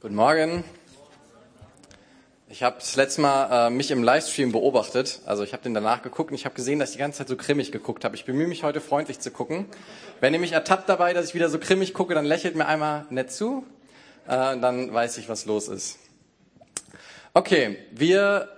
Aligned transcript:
Guten 0.00 0.14
Morgen. 0.14 0.62
Ich 2.48 2.62
habe 2.62 2.76
das 2.78 2.94
letzte 2.94 3.20
Mal 3.20 3.66
äh, 3.66 3.70
mich 3.70 3.90
im 3.90 4.04
Livestream 4.04 4.52
beobachtet. 4.52 5.22
Also 5.26 5.42
ich 5.42 5.52
habe 5.52 5.64
den 5.64 5.74
danach 5.74 6.02
geguckt 6.02 6.30
und 6.30 6.36
ich 6.36 6.44
habe 6.44 6.54
gesehen, 6.54 6.78
dass 6.78 6.90
ich 6.90 6.94
die 6.94 7.00
ganze 7.00 7.18
Zeit 7.18 7.26
so 7.26 7.36
grimmig 7.36 7.72
geguckt 7.72 8.04
habe. 8.04 8.14
Ich 8.14 8.24
bemühe 8.24 8.46
mich 8.46 8.62
heute 8.62 8.80
freundlich 8.80 9.18
zu 9.18 9.32
gucken. 9.32 9.66
Wenn 10.20 10.34
ihr 10.34 10.38
mich 10.38 10.52
ertappt 10.52 10.88
dabei, 10.88 11.14
dass 11.14 11.26
ich 11.26 11.34
wieder 11.34 11.48
so 11.48 11.58
grimmig 11.58 11.94
gucke, 11.94 12.14
dann 12.14 12.24
lächelt 12.24 12.54
mir 12.54 12.66
einmal 12.66 13.06
nett 13.10 13.32
zu. 13.32 13.64
Äh, 14.28 14.56
dann 14.60 14.94
weiß 14.94 15.18
ich, 15.18 15.28
was 15.28 15.46
los 15.46 15.66
ist. 15.66 15.98
Okay, 17.34 17.76
wir 17.90 18.48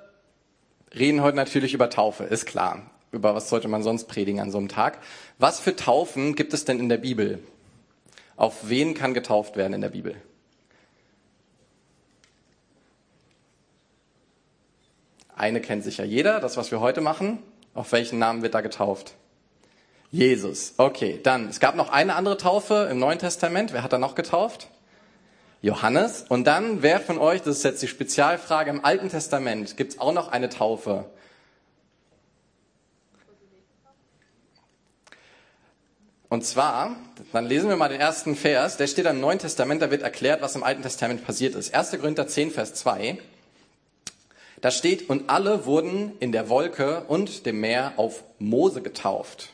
reden 0.94 1.22
heute 1.22 1.38
natürlich 1.38 1.72
über 1.72 1.88
Taufe, 1.88 2.24
ist 2.24 2.44
klar. 2.44 2.82
Über 3.12 3.34
was 3.34 3.48
sollte 3.48 3.68
man 3.68 3.82
sonst 3.82 4.08
predigen 4.08 4.40
an 4.40 4.50
so 4.50 4.58
einem 4.58 4.68
Tag? 4.68 4.98
Was 5.38 5.58
für 5.58 5.74
Taufen 5.74 6.34
gibt 6.34 6.52
es 6.52 6.66
denn 6.66 6.78
in 6.78 6.90
der 6.90 6.98
Bibel? 6.98 7.42
Auf 8.36 8.68
wen 8.68 8.92
kann 8.92 9.14
getauft 9.14 9.56
werden 9.56 9.72
in 9.72 9.80
der 9.80 9.88
Bibel? 9.88 10.16
Eine 15.40 15.62
kennt 15.62 15.84
sicher 15.84 16.04
jeder, 16.04 16.38
das, 16.38 16.58
was 16.58 16.70
wir 16.70 16.80
heute 16.80 17.00
machen. 17.00 17.38
Auf 17.72 17.92
welchen 17.92 18.18
Namen 18.18 18.42
wird 18.42 18.52
da 18.52 18.60
getauft? 18.60 19.14
Jesus. 20.10 20.74
Okay, 20.76 21.18
dann, 21.22 21.48
es 21.48 21.60
gab 21.60 21.76
noch 21.76 21.88
eine 21.88 22.14
andere 22.14 22.36
Taufe 22.36 22.88
im 22.90 22.98
Neuen 22.98 23.18
Testament. 23.18 23.72
Wer 23.72 23.82
hat 23.82 23.94
da 23.94 23.96
noch 23.96 24.14
getauft? 24.14 24.68
Johannes. 25.62 26.26
Und 26.28 26.44
dann, 26.44 26.82
wer 26.82 27.00
von 27.00 27.16
euch, 27.16 27.40
das 27.40 27.56
ist 27.56 27.62
jetzt 27.62 27.82
die 27.82 27.88
Spezialfrage, 27.88 28.68
im 28.68 28.84
Alten 28.84 29.08
Testament 29.08 29.78
gibt 29.78 29.92
es 29.92 29.98
auch 29.98 30.12
noch 30.12 30.28
eine 30.28 30.50
Taufe. 30.50 31.06
Und 36.28 36.44
zwar, 36.44 36.96
dann 37.32 37.46
lesen 37.46 37.70
wir 37.70 37.76
mal 37.76 37.88
den 37.88 38.00
ersten 38.00 38.36
Vers, 38.36 38.76
der 38.76 38.88
steht 38.88 39.06
im 39.06 39.20
Neuen 39.20 39.38
Testament, 39.38 39.80
da 39.80 39.90
wird 39.90 40.02
erklärt, 40.02 40.42
was 40.42 40.54
im 40.54 40.62
Alten 40.62 40.82
Testament 40.82 41.24
passiert 41.24 41.54
ist. 41.54 41.74
1. 41.74 41.92
Korinther 41.92 42.28
10, 42.28 42.50
Vers 42.50 42.74
2. 42.74 43.18
Da 44.60 44.70
steht, 44.70 45.08
und 45.08 45.30
alle 45.30 45.64
wurden 45.64 46.12
in 46.20 46.32
der 46.32 46.48
Wolke 46.48 47.04
und 47.08 47.46
dem 47.46 47.60
Meer 47.60 47.94
auf 47.96 48.24
Mose 48.38 48.82
getauft. 48.82 49.50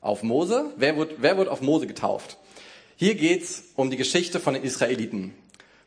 Auf 0.00 0.22
Mose? 0.22 0.72
Wer 0.76 0.96
wurde, 0.96 1.14
wer 1.18 1.36
wurde 1.36 1.50
auf 1.50 1.60
Mose 1.60 1.86
getauft? 1.86 2.38
Hier 2.96 3.14
geht's 3.14 3.64
um 3.76 3.90
die 3.90 3.96
Geschichte 3.96 4.40
von 4.40 4.54
den 4.54 4.64
Israeliten. 4.64 5.34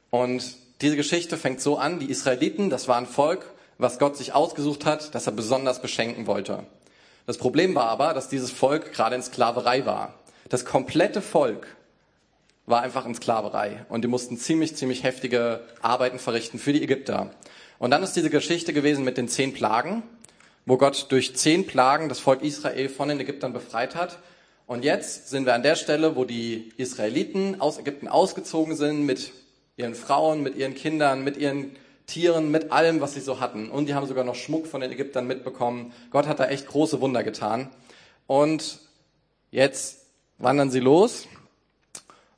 Und 0.09 0.55
diese 0.81 0.95
Geschichte 0.95 1.37
fängt 1.37 1.59
so 1.59 1.77
an, 1.77 1.99
die 1.99 2.09
Israeliten, 2.09 2.69
das 2.69 2.87
war 2.87 2.97
ein 2.97 3.07
Volk, 3.07 3.51
was 3.77 3.99
Gott 3.99 4.15
sich 4.15 4.33
ausgesucht 4.33 4.85
hat, 4.85 5.13
das 5.15 5.27
er 5.27 5.33
besonders 5.33 5.81
beschenken 5.81 6.27
wollte. 6.27 6.63
Das 7.25 7.37
Problem 7.37 7.75
war 7.75 7.89
aber, 7.89 8.13
dass 8.13 8.29
dieses 8.29 8.51
Volk 8.51 8.93
gerade 8.93 9.15
in 9.15 9.21
Sklaverei 9.21 9.85
war. 9.85 10.13
Das 10.47 10.65
komplette 10.65 11.21
Volk 11.21 11.67
war 12.65 12.81
einfach 12.81 13.05
in 13.05 13.15
Sklaverei 13.15 13.85
und 13.89 14.03
die 14.03 14.07
mussten 14.07 14.37
ziemlich, 14.37 14.75
ziemlich 14.75 15.03
heftige 15.03 15.61
Arbeiten 15.81 16.19
verrichten 16.19 16.59
für 16.59 16.73
die 16.73 16.83
Ägypter. 16.83 17.31
Und 17.79 17.91
dann 17.91 18.03
ist 18.03 18.13
diese 18.13 18.29
Geschichte 18.29 18.73
gewesen 18.73 19.05
mit 19.05 19.17
den 19.17 19.29
zehn 19.29 19.53
Plagen, 19.53 20.03
wo 20.65 20.77
Gott 20.77 21.07
durch 21.09 21.35
zehn 21.35 21.65
Plagen 21.65 22.09
das 22.09 22.19
Volk 22.19 22.43
Israel 22.43 22.89
von 22.89 23.07
den 23.07 23.19
Ägyptern 23.19 23.53
befreit 23.53 23.95
hat. 23.95 24.19
Und 24.67 24.83
jetzt 24.83 25.29
sind 25.29 25.45
wir 25.45 25.55
an 25.55 25.63
der 25.63 25.75
Stelle, 25.75 26.15
wo 26.15 26.25
die 26.25 26.73
Israeliten 26.77 27.59
aus 27.59 27.79
Ägypten 27.79 28.07
ausgezogen 28.07 28.75
sind 28.75 29.05
mit 29.05 29.31
ihren 29.77 29.95
Frauen, 29.95 30.43
mit 30.43 30.57
ihren 30.57 30.75
Kindern, 30.75 31.23
mit 31.23 31.37
ihren 31.37 31.71
Tieren, 32.05 32.51
mit 32.51 32.71
allem, 32.71 32.99
was 32.99 33.13
sie 33.13 33.21
so 33.21 33.39
hatten. 33.39 33.71
Und 33.71 33.87
die 33.87 33.93
haben 33.93 34.07
sogar 34.07 34.25
noch 34.25 34.35
Schmuck 34.35 34.67
von 34.67 34.81
den 34.81 34.91
Ägyptern 34.91 35.25
mitbekommen. 35.25 35.93
Gott 36.11 36.27
hat 36.27 36.39
da 36.39 36.47
echt 36.47 36.67
große 36.67 36.99
Wunder 36.99 37.23
getan. 37.23 37.69
Und 38.27 38.79
jetzt 39.51 40.05
wandern 40.37 40.69
sie 40.69 40.81
los 40.81 41.27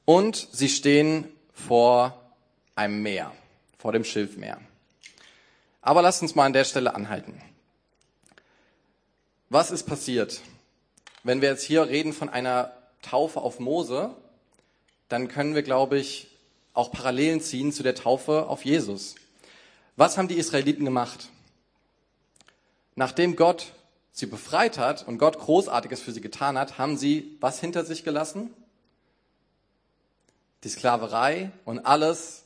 und 0.05 0.47
sie 0.51 0.69
stehen 0.69 1.25
vor 1.53 2.31
einem 2.75 3.01
Meer, 3.01 3.31
vor 3.77 3.91
dem 3.91 4.03
Schilfmeer. 4.03 4.59
Aber 5.81 6.01
lasst 6.01 6.21
uns 6.21 6.35
mal 6.35 6.45
an 6.45 6.53
der 6.53 6.63
Stelle 6.63 6.95
anhalten. 6.95 7.41
Was 9.49 9.71
ist 9.71 9.83
passiert? 9.83 10.41
Wenn 11.23 11.41
wir 11.41 11.49
jetzt 11.49 11.63
hier 11.63 11.87
reden 11.87 12.13
von 12.13 12.29
einer 12.29 12.71
Taufe 13.01 13.41
auf 13.41 13.59
Mose, 13.59 14.15
dann 15.09 15.27
können 15.27 15.55
wir, 15.55 15.63
glaube 15.63 15.97
ich, 15.97 16.27
auch 16.73 16.91
Parallelen 16.91 17.41
ziehen 17.41 17.73
zu 17.73 17.83
der 17.83 17.95
Taufe 17.95 18.47
auf 18.47 18.63
Jesus. 18.63 19.15
Was 19.97 20.17
haben 20.17 20.27
die 20.27 20.37
Israeliten 20.37 20.85
gemacht? 20.85 21.29
Nachdem 22.95 23.35
Gott 23.35 23.73
sie 24.11 24.25
befreit 24.25 24.77
hat 24.77 25.07
und 25.07 25.17
Gott 25.17 25.39
Großartiges 25.39 26.01
für 26.01 26.11
sie 26.11 26.21
getan 26.21 26.57
hat, 26.57 26.77
haben 26.77 26.97
sie 26.97 27.37
was 27.39 27.59
hinter 27.59 27.83
sich 27.83 28.03
gelassen? 28.03 28.53
Die 30.63 30.69
Sklaverei 30.69 31.51
und 31.65 31.79
alles, 31.79 32.43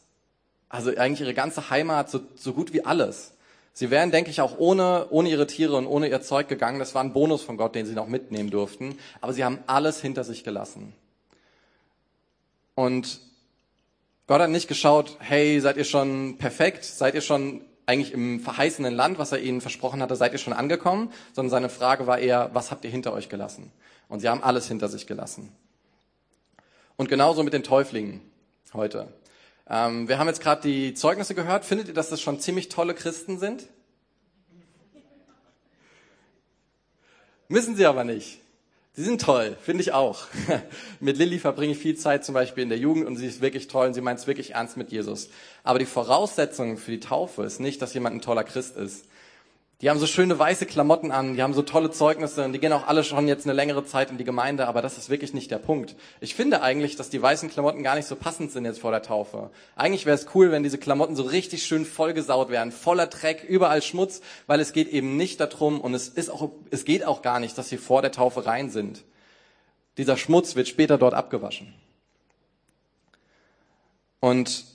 also 0.70 0.90
eigentlich 0.96 1.22
ihre 1.22 1.34
ganze 1.34 1.70
Heimat, 1.70 2.09
so, 2.09 2.22
so 2.36 2.53
gut 2.53 2.74
wie 2.74 2.86
alles. 2.86 3.34
Sie 3.74 3.92
wären, 3.92 4.09
denke 4.09 4.30
ich, 4.30 4.40
auch 4.40 4.58
ohne, 4.58 5.08
ohne 5.09 5.30
ihre 5.30 5.48
Tiere 5.48 5.76
und 5.76 5.86
ohne 5.86 6.08
ihr 6.08 6.22
Zeug 6.22 6.48
gegangen. 6.48 6.80
Das 6.80 6.96
war 6.96 7.03
ein 7.03 7.12
Bonus 7.12 7.42
von 7.42 7.58
Gott, 7.58 7.76
den 7.76 7.86
sie 7.86 7.94
noch 7.94 8.08
mitnehmen 8.08 8.50
durften. 8.50 8.98
Aber 9.20 9.34
sie 9.34 9.44
haben 9.44 9.59
alles 9.68 10.00
hinter 10.00 10.24
sich 10.24 10.46
gelassen. 10.46 10.94
Und 12.74 13.20
Gott 14.28 14.42
hat 14.42 14.50
nicht 14.50 14.68
geschaut, 14.68 15.18
hey, 15.20 15.59
seid 15.59 15.75
ihr 15.75 15.84
schon 15.84 16.38
perfekt? 16.38 16.86
Seid 16.86 17.16
ihr 17.16 17.22
schon 17.22 17.62
eigentlich 17.86 18.14
im 18.14 18.40
verheißenen 18.40 18.96
Land, 18.96 19.20
was 19.20 19.34
er 19.34 19.40
ihnen 19.40 19.59
versprochen 19.62 20.02
hatte, 20.02 20.16
seid 20.16 20.31
ihr 20.31 20.40
schon 20.40 20.54
angekommen? 20.54 21.12
Sondern 21.34 21.52
seine 21.52 21.70
Frage 21.70 22.08
war 22.08 22.18
eher, 22.18 22.50
was 22.54 22.72
habt 22.72 22.86
ihr 22.86 22.92
hinter 22.92 23.12
euch 23.12 23.28
gelassen? 23.28 23.72
Und 24.08 24.22
sie 24.22 24.30
haben 24.30 24.42
alles 24.42 24.68
hinter 24.70 24.88
sich 24.88 25.06
gelassen. 25.06 25.52
Und 26.96 27.09
genauso 27.09 27.44
mit 27.44 27.54
den 27.54 27.64
Täuflingen 27.64 28.22
heute. 28.74 29.09
Ähm, 29.68 30.08
wir 30.08 30.20
haben 30.20 30.28
jetzt 30.28 30.42
gerade 30.42 30.62
die 30.62 30.94
Zeugnisse 30.94 31.36
gehört. 31.36 31.66
Findet 31.66 31.88
ihr, 31.88 31.94
dass 31.94 32.09
das 32.09 32.22
schon 32.22 32.40
ziemlich 32.40 32.70
tolle 32.70 32.94
Christen 32.94 33.40
sind? 33.40 33.68
Müssen 37.48 37.75
sie 37.75 37.86
aber 37.86 38.04
nicht. 38.04 38.40
Sie 38.94 39.04
sind 39.04 39.22
toll, 39.22 39.58
finde 39.62 39.81
ich 39.81 39.92
auch. 39.92 40.28
mit 41.02 41.18
Lilly 41.18 41.38
verbringe 41.38 41.74
ich 41.74 41.80
viel 41.80 41.98
Zeit 41.98 42.24
zum 42.24 42.34
Beispiel 42.34 42.64
in 42.64 42.70
der 42.70 42.78
Jugend 42.78 43.06
und 43.06 43.18
sie 43.18 43.28
ist 43.28 43.42
wirklich 43.42 43.68
toll 43.68 43.88
und 43.88 43.94
sie 43.94 44.02
meint 44.02 44.20
es 44.20 44.28
wirklich 44.28 44.54
ernst 44.54 44.78
mit 44.78 44.90
Jesus. 44.90 45.30
Aber 45.64 45.80
die 45.80 45.86
Voraussetzung 45.86 46.78
für 46.78 46.92
die 46.92 47.02
Taufe 47.02 47.44
ist 47.44 47.59
nicht, 47.59 47.81
dass 47.81 47.94
jemand 47.94 48.16
ein 48.16 48.22
toller 48.22 48.46
Christ 48.46 48.78
ist. 48.78 49.06
Die 49.85 49.91
haben 49.91 50.00
so 50.00 50.07
schöne 50.07 50.40
weiße 50.40 50.66
Klamotten 50.66 51.12
an, 51.12 51.35
die 51.35 51.44
haben 51.44 51.53
so 51.53 51.62
tolle 51.62 51.91
Zeugnisse 51.91 52.44
und 52.44 52.53
die 52.53 52.59
gehen 52.59 52.73
auch 52.73 52.88
alle 52.88 53.03
schon 53.03 53.28
jetzt 53.28 53.46
eine 53.46 53.53
längere 53.53 53.85
Zeit 53.85 54.09
in 54.09 54.18
die 54.18 54.23
Gemeinde, 54.23 54.68
aber 54.68 54.81
das 54.81 54.97
ist 54.97 55.12
wirklich 55.12 55.35
nicht 55.35 55.51
der 55.51 55.59
Punkt. 55.59 55.96
Ich 56.22 56.34
finde 56.34 56.63
eigentlich, 56.63 56.96
dass 56.96 57.12
die 57.12 57.22
weißen 57.22 57.51
Klamotten 57.51 57.84
gar 57.84 57.94
nicht 57.94 58.07
so 58.07 58.16
passend 58.16 58.51
sind 58.51 58.66
jetzt 58.66 58.79
vor 58.79 58.90
der 58.90 59.03
Taufe. 59.03 59.51
Eigentlich 59.75 60.07
wäre 60.07 60.16
es 60.16 60.25
cool, 60.34 60.50
wenn 60.50 60.63
diese 60.63 60.79
Klamotten 60.79 61.16
so 61.16 61.22
richtig 61.22 61.68
schön 61.68 61.85
vollgesaut 61.85 62.50
wären, 62.50 62.72
voller 62.72 63.06
Dreck, 63.06 63.44
überall 63.44 63.84
Schmutz, 63.84 64.22
weil 64.47 64.59
es 64.59 64.74
geht 64.74 64.88
eben 64.88 65.18
nicht 65.18 65.40
darum 65.40 65.79
und 65.79 65.94
es 65.94 66.07
ist 66.07 66.31
auch, 66.31 66.50
es 66.72 66.84
geht 66.84 67.06
auch 67.06 67.22
gar 67.22 67.40
nicht, 67.40 67.56
dass 67.56 67.69
sie 67.69 67.78
vor 67.78 68.01
der 68.01 68.12
Taufe 68.12 68.47
rein 68.47 68.72
sind. 68.72 69.03
Dieser 70.00 70.18
Schmutz 70.18 70.56
wird 70.56 70.68
später 70.68 70.97
dort 70.97 71.13
abgewaschen. 71.13 71.75
Und 74.19 74.66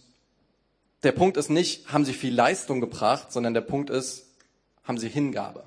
der 1.03 1.11
Punkt 1.11 1.37
ist 1.37 1.51
nicht, 1.51 1.93
haben 1.93 2.05
sie 2.05 2.13
viel 2.13 2.33
Leistung 2.33 2.81
gebracht, 2.81 3.33
sondern 3.33 3.55
der 3.55 3.63
Punkt 3.63 3.91
ist, 3.91 4.30
haben 4.85 4.99
sie 4.99 5.09
Hingabe. 5.09 5.65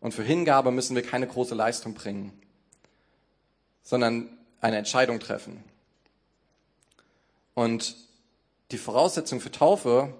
Und 0.00 0.12
für 0.12 0.22
Hingabe 0.22 0.70
müssen 0.70 0.96
wir 0.96 1.02
keine 1.02 1.26
große 1.26 1.54
Leistung 1.54 1.94
bringen, 1.94 2.32
sondern 3.82 4.36
eine 4.60 4.76
Entscheidung 4.78 5.20
treffen. 5.20 5.62
Und 7.54 7.96
die 8.70 8.78
Voraussetzung 8.78 9.40
für 9.40 9.50
Taufe 9.52 10.14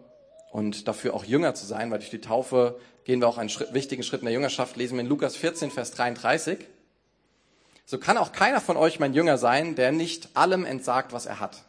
und 0.51 0.87
dafür 0.87 1.15
auch 1.15 1.25
Jünger 1.25 1.55
zu 1.55 1.67
sein, 1.67 1.91
weil 1.91 1.99
durch 1.99 2.11
die 2.11 2.21
Taufe 2.21 2.79
gehen 3.05 3.21
wir 3.21 3.29
auch 3.29 3.39
einen 3.39 3.49
Schritt, 3.49 3.73
wichtigen 3.75 4.03
Schritt 4.03 4.21
in 4.21 4.27
der 4.27 4.35
Jüngerschaft, 4.35 4.77
lesen 4.77 4.95
wir 4.95 5.01
in 5.01 5.09
Lukas 5.09 5.35
14, 5.37 5.71
Vers 5.71 5.93
33. 5.93 6.59
So 7.87 7.99
kann 7.99 8.17
auch 8.19 8.33
keiner 8.33 8.61
von 8.61 8.77
euch 8.77 9.01
mein 9.01 9.15
Jünger 9.15 9.39
sein, 9.39 9.75
der 9.75 9.93
nicht 9.93 10.37
allem 10.37 10.65
entsagt, 10.65 11.13
was 11.13 11.27
er 11.27 11.41
hat. 11.41 11.65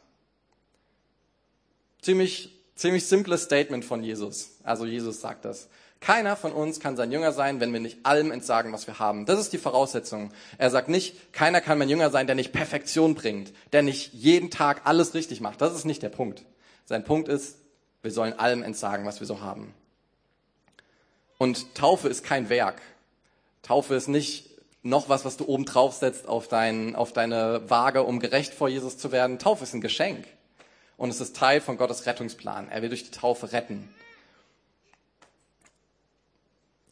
Ziemlich, 2.02 2.52
ziemlich 2.76 3.06
simples 3.08 3.44
Statement 3.44 3.86
von 3.86 4.04
Jesus. 4.04 4.58
Also 4.64 4.86
Jesus 4.86 5.22
sagt 5.22 5.46
das. 5.46 5.70
Keiner 6.04 6.36
von 6.36 6.52
uns 6.52 6.82
kann 6.82 6.98
sein 6.98 7.14
Jünger 7.14 7.32
sein, 7.32 7.62
wenn 7.62 7.72
wir 7.72 7.80
nicht 7.80 8.06
allem 8.06 8.32
entsagen, 8.32 8.74
was 8.74 8.88
wir 8.88 9.00
haben. 9.00 9.26
Das 9.26 9.40
ist 9.40 9.54
die 9.54 9.58
Voraussetzung. 9.58 10.34
Er 10.58 10.70
sagt 10.70 10.90
nicht, 10.90 11.32
keiner 11.32 11.62
kann 11.62 11.78
mein 11.78 11.88
Jünger 11.88 12.10
sein, 12.10 12.28
der 12.28 12.36
nicht 12.36 12.52
Perfektion 12.52 13.16
bringt, 13.16 13.54
der 13.72 13.84
nicht 13.84 14.14
jeden 14.14 14.52
Tag 14.52 14.82
alles 14.84 15.14
richtig 15.14 15.40
macht. 15.40 15.62
Das 15.62 15.74
ist 15.74 15.86
nicht 15.86 16.04
der 16.04 16.10
Punkt. 16.10 16.44
Sein 16.84 17.06
Punkt 17.06 17.30
ist, 17.30 17.56
wir 18.02 18.12
sollen 18.12 18.38
allem 18.38 18.64
entsagen, 18.64 19.06
was 19.06 19.22
wir 19.22 19.28
so 19.28 19.40
haben. 19.40 19.74
Und 21.38 21.74
Taufe 21.74 22.10
ist 22.10 22.26
kein 22.26 22.50
Werk. 22.50 22.82
Taufe 23.62 23.96
ist 23.96 24.10
nicht 24.10 24.50
noch 24.82 25.08
was, 25.08 25.24
was 25.24 25.38
du 25.38 25.46
oben 25.46 25.64
drauf 25.64 25.94
setzt 25.94 26.28
auf, 26.28 26.50
dein, 26.50 26.98
auf 26.98 27.14
deine 27.14 27.70
Waage, 27.70 28.04
um 28.04 28.20
gerecht 28.20 28.54
vor 28.54 28.68
Jesus 28.68 28.98
zu 28.98 29.14
werden. 29.14 29.40
Taufe 29.40 29.64
ist 29.64 29.74
ein 29.74 29.80
Geschenk. 29.80 30.26
Und 30.98 31.12
es 31.12 31.22
ist 31.22 31.38
Teil 31.38 31.62
von 31.62 31.78
Gottes 31.78 32.06
Rettungsplan. 32.06 32.68
Er 32.70 32.82
will 32.82 32.90
durch 32.90 33.06
die 33.06 33.12
Taufe 33.12 33.54
retten. 33.54 33.88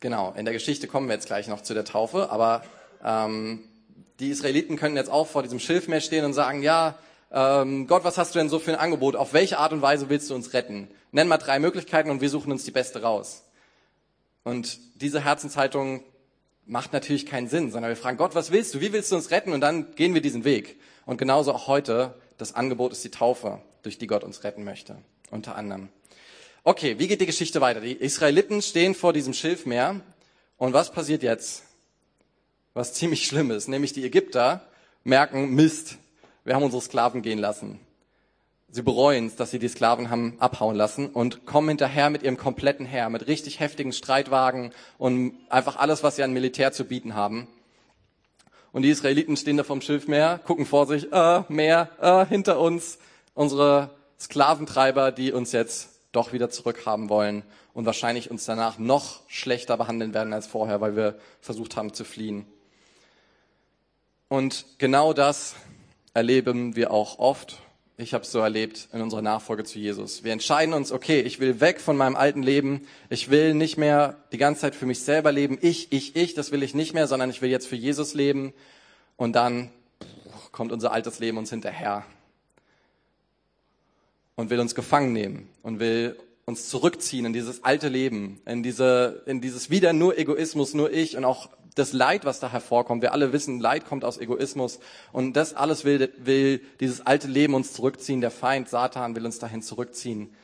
Genau, 0.01 0.33
in 0.36 0.45
der 0.45 0.53
Geschichte 0.56 0.88
kommen 0.88 1.07
wir 1.07 1.13
jetzt 1.13 1.27
gleich 1.27 1.48
noch 1.48 1.62
zu 1.62 1.75
der 1.75 1.86
Taufe, 1.86 2.31
aber 2.31 2.63
ähm, 3.06 3.59
die 4.19 4.30
Israeliten 4.30 4.75
können 4.75 4.95
jetzt 4.95 5.12
auch 5.12 5.27
vor 5.27 5.44
diesem 5.44 5.59
Schilfmeer 5.59 6.01
stehen 6.01 6.25
und 6.25 6.33
sagen, 6.33 6.63
ja, 6.63 6.95
ähm, 7.31 7.86
Gott, 7.86 8.03
was 8.03 8.18
hast 8.18 8.33
du 8.33 8.39
denn 8.39 8.50
so 8.50 8.57
für 8.57 8.71
ein 8.71 8.80
Angebot? 8.80 9.15
Auf 9.15 9.33
welche 9.33 9.59
Art 9.59 9.74
und 9.74 9.83
Weise 9.83 10.09
willst 10.09 10.31
du 10.31 10.33
uns 10.33 10.53
retten? 10.53 10.88
Nenn 11.12 11.27
mal 11.27 11.38
drei 11.38 11.59
Möglichkeiten 11.59 12.09
und 12.09 12.19
wir 12.19 12.31
suchen 12.31 12.51
uns 12.51 12.63
die 12.63 12.71
beste 12.71 13.03
raus. 13.03 13.44
Und 14.44 14.80
diese 14.95 15.24
Herzenshaltung 15.24 16.03
macht 16.65 16.94
natürlich 16.94 17.27
keinen 17.27 17.48
Sinn, 17.48 17.71
sondern 17.71 17.89
wir 17.89 17.95
fragen 17.95 18.18
Gott, 18.18 18.33
was 18.33 18.51
willst 18.51 18.74
du? 18.74 18.81
Wie 18.81 18.94
willst 18.94 19.12
du 19.12 19.15
uns 19.15 19.30
retten? 19.30 19.53
Und 19.53 19.62
dann 19.62 19.94
gehen 19.94 20.15
wir 20.15 20.21
diesen 20.21 20.44
Weg. 20.45 20.81
Und 21.06 21.18
genauso 21.18 21.53
auch 21.53 21.68
heute, 21.68 22.15
das 22.39 22.56
Angebot 22.56 22.92
ist 22.92 23.03
die 23.03 23.12
Taufe, 23.12 23.62
durch 23.83 24.00
die 24.00 24.07
Gott 24.07 24.24
uns 24.24 24.44
retten 24.44 24.63
möchte, 24.63 24.98
unter 25.30 25.56
anderem. 25.56 25.89
Okay, 26.63 27.00
wie 27.00 27.08
geht 27.08 27.19
die 27.19 27.25
Geschichte 27.25 27.60
weiter? 27.60 27.81
Die 27.81 27.94
Israeliten 27.94 28.62
stehen 28.62 28.94
vor 28.94 29.13
diesem 29.13 29.34
Schilfmeer 29.34 30.00
und 30.58 30.74
was 30.74 30.92
passiert 30.92 31.24
jetzt? 31.24 31.63
Was 32.75 32.94
ziemlich 32.94 33.25
schlimm 33.25 33.50
ist, 33.50 33.68
nämlich 33.68 33.94
die 33.94 34.06
Ägypter 34.06 34.62
merken, 35.04 35.56
Mist, 35.56 35.98
wir 36.44 36.54
haben 36.54 36.62
unsere 36.62 36.84
Sklaven 36.84 37.24
gehen 37.24 37.40
lassen. 37.40 37.80
Sie 38.69 38.84
bereuen 38.84 39.25
es, 39.25 39.36
dass 39.36 39.50
sie 39.50 39.58
die 39.58 39.69
Sklaven 39.69 40.12
haben 40.12 40.36
abhauen 40.38 40.75
lassen 40.75 41.08
und 41.08 41.48
kommen 41.48 41.68
hinterher 41.68 42.12
mit 42.12 42.22
ihrem 42.22 42.38
kompletten 42.38 42.86
Heer, 42.86 43.10
mit 43.10 43.25
richtig 43.25 43.60
heftigen 43.60 43.92
Streitwagen 43.92 44.72
und 45.00 45.34
einfach 45.50 45.78
alles, 45.78 46.04
was 46.04 46.18
sie 46.18 46.24
an 46.24 46.31
Militär 46.31 46.72
zu 46.72 46.86
bieten 46.86 47.16
haben. 47.16 47.48
Und 48.72 48.84
die 48.84 48.92
Israeliten 48.92 49.36
stehen 49.36 49.58
da 49.58 49.63
vom 49.63 49.81
Schilfmeer, 49.81 50.40
gucken 50.46 50.68
vor 50.68 50.86
sich, 50.86 51.12
äh, 51.12 51.42
Meer, 51.50 51.90
äh, 52.00 52.28
hinter 52.28 52.60
uns, 52.60 53.00
unsere 53.34 53.90
Sklaventreiber, 54.19 55.12
die 55.12 55.31
uns 55.31 55.54
jetzt 55.54 55.91
doch 56.12 56.34
wieder 56.34 56.50
zurückhaben 56.50 57.10
wollen 57.10 57.44
und 57.74 57.86
wahrscheinlich 57.86 58.30
uns 58.30 58.46
danach 58.46 58.78
noch 58.78 59.22
schlechter 59.28 59.78
behandeln 59.78 60.13
werden 60.13 60.34
als 60.34 60.48
vorher, 60.48 60.81
weil 60.81 60.96
wir 60.96 61.19
versucht 61.40 61.75
haben 61.75 61.94
zu 61.94 62.04
fliehen. 62.04 62.46
Und 64.28 64.66
genau 64.78 65.13
das 65.13 65.56
erleben 66.13 66.75
wir 66.75 66.92
auch 66.92 67.19
oft 67.19 67.62
ich 68.02 68.16
habe 68.16 68.24
es 68.24 68.31
so 68.31 68.40
erlebt 68.40 68.88
in 68.94 69.02
unserer 69.02 69.22
Nachfolge 69.22 69.63
zu 69.63 69.78
Jesus. 69.78 70.24
Wir 70.24 70.34
entscheiden 70.34 70.74
uns, 70.74 70.92
okay, 70.92 71.22
ich 71.22 71.40
will 71.40 71.62
weg 71.62 71.80
von 71.80 71.96
meinem 71.96 72.16
alten 72.16 72.42
Leben. 72.42 72.88
Ich 73.12 73.30
will 73.30 73.54
nicht 73.54 73.78
mehr 73.78 74.18
die 74.31 74.40
ganze 74.40 74.62
Zeit 74.62 74.75
für 74.75 74.88
mich 74.88 75.04
selber 75.04 75.31
leben. 75.31 75.60
Ich, 75.62 75.92
ich, 75.92 76.16
ich, 76.16 76.34
das 76.34 76.52
will 76.52 76.63
ich 76.63 76.74
nicht 76.74 76.96
mehr, 76.96 77.06
sondern 77.06 77.30
ich 77.30 77.44
will 77.44 77.52
jetzt 77.52 77.68
für 77.68 77.75
Jesus 77.75 78.16
leben. 78.16 78.54
Und 79.18 79.34
dann 79.34 79.69
kommt 80.52 80.72
unser 80.72 80.92
altes 80.92 81.19
Leben 81.19 81.38
uns 81.38 81.52
hinterher 81.52 82.04
und 84.36 84.50
will 84.50 84.60
uns 84.60 84.75
gefangen 84.75 85.13
nehmen 85.13 85.50
und 85.62 85.80
will 85.80 86.18
uns 86.45 86.69
zurückziehen 86.69 87.25
in 87.25 87.33
dieses 87.33 87.63
alte 87.63 87.88
Leben, 87.88 88.42
in 88.45 88.63
diese, 88.63 89.24
in 89.25 89.42
dieses 89.42 89.69
wieder 89.69 89.94
nur 89.94 90.18
Egoismus, 90.18 90.74
nur 90.74 90.92
ich 90.92 91.18
und 91.18 91.25
auch 91.25 91.50
das 91.75 91.94
Leid, 91.94 92.25
was 92.25 92.39
da 92.39 92.51
hervorkommt. 92.51 93.01
Wir 93.01 93.13
alle 93.13 93.31
wissen, 93.31 93.60
Leid 93.60 93.86
kommt 93.86 94.04
aus 94.04 94.18
Egoismus. 94.18 94.80
Und 95.13 95.33
das 95.33 95.54
alles 95.54 95.86
will, 95.86 96.12
will 96.18 96.60
dieses 96.80 97.06
alte 97.06 97.28
Leben 97.28 97.54
uns 97.54 97.74
zurückziehen. 97.74 98.19
Der 98.19 98.31
Feind, 98.31 98.68
Satan, 98.68 99.16
will 99.16 99.25
uns 99.25 99.39
dahin 99.39 99.62
zurückziehen. 99.62 100.36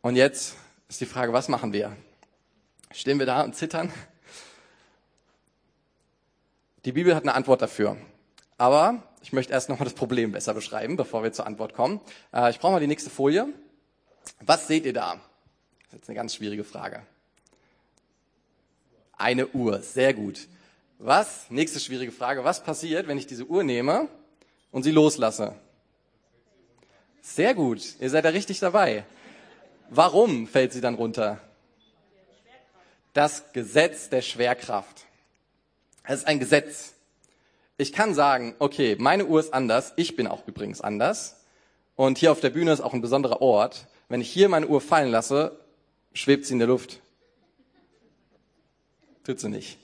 Und 0.00 0.16
jetzt 0.16 0.56
ist 0.88 1.00
die 1.00 1.06
Frage, 1.06 1.32
was 1.32 1.48
machen 1.48 1.72
wir? 1.72 1.96
Stehen 2.92 3.18
wir 3.18 3.26
da 3.26 3.42
und 3.42 3.54
zittern? 3.54 3.92
Die 6.84 6.92
Bibel 6.92 7.14
hat 7.14 7.22
eine 7.22 7.34
Antwort 7.34 7.62
dafür. 7.62 7.96
Aber 8.58 9.02
ich 9.22 9.32
möchte 9.32 9.52
erst 9.52 9.68
nochmal 9.68 9.84
das 9.84 9.94
Problem 9.94 10.32
besser 10.32 10.52
beschreiben, 10.52 10.96
bevor 10.96 11.22
wir 11.22 11.32
zur 11.32 11.46
Antwort 11.46 11.74
kommen. 11.74 12.00
Äh, 12.32 12.50
ich 12.50 12.58
brauche 12.58 12.72
mal 12.72 12.80
die 12.80 12.86
nächste 12.86 13.10
Folie. 13.10 13.48
Was 14.40 14.66
seht 14.66 14.84
ihr 14.84 14.92
da? 14.92 15.14
Das 15.14 15.86
ist 15.88 15.92
jetzt 15.92 16.08
eine 16.08 16.16
ganz 16.16 16.34
schwierige 16.34 16.64
Frage. 16.64 17.02
Eine 19.16 19.46
Uhr, 19.48 19.80
sehr 19.82 20.14
gut. 20.14 20.48
Was, 20.98 21.50
nächste 21.50 21.80
schwierige 21.80 22.12
Frage, 22.12 22.44
was 22.44 22.62
passiert, 22.62 23.08
wenn 23.08 23.18
ich 23.18 23.26
diese 23.26 23.44
Uhr 23.44 23.64
nehme 23.64 24.08
und 24.70 24.82
sie 24.82 24.90
loslasse? 24.90 25.54
Sehr 27.20 27.54
gut, 27.54 27.94
ihr 28.00 28.10
seid 28.10 28.24
da 28.24 28.30
richtig 28.30 28.58
dabei. 28.58 29.04
Warum 29.90 30.48
fällt 30.48 30.72
sie 30.72 30.80
dann 30.80 30.94
runter? 30.94 31.40
Das 33.12 33.52
Gesetz 33.52 34.08
der 34.08 34.22
Schwerkraft. 34.22 35.06
Es 36.04 36.20
ist 36.20 36.26
ein 36.26 36.38
Gesetz. 36.40 36.94
Ich 37.82 37.92
kann 37.92 38.14
sagen, 38.14 38.54
okay, 38.60 38.94
meine 39.00 39.26
Uhr 39.26 39.40
ist 39.40 39.52
anders, 39.52 39.92
ich 39.96 40.14
bin 40.14 40.28
auch 40.28 40.46
übrigens 40.46 40.80
anders. 40.80 41.40
Und 41.96 42.16
hier 42.16 42.30
auf 42.30 42.38
der 42.38 42.50
Bühne 42.50 42.72
ist 42.72 42.80
auch 42.80 42.94
ein 42.94 43.00
besonderer 43.00 43.42
Ort. 43.42 43.88
Wenn 44.08 44.20
ich 44.20 44.30
hier 44.30 44.48
meine 44.48 44.68
Uhr 44.68 44.80
fallen 44.80 45.10
lasse, 45.10 45.58
schwebt 46.12 46.46
sie 46.46 46.52
in 46.52 46.60
der 46.60 46.68
Luft. 46.68 47.00
Tut 49.24 49.40
sie 49.40 49.48
nicht. 49.48 49.78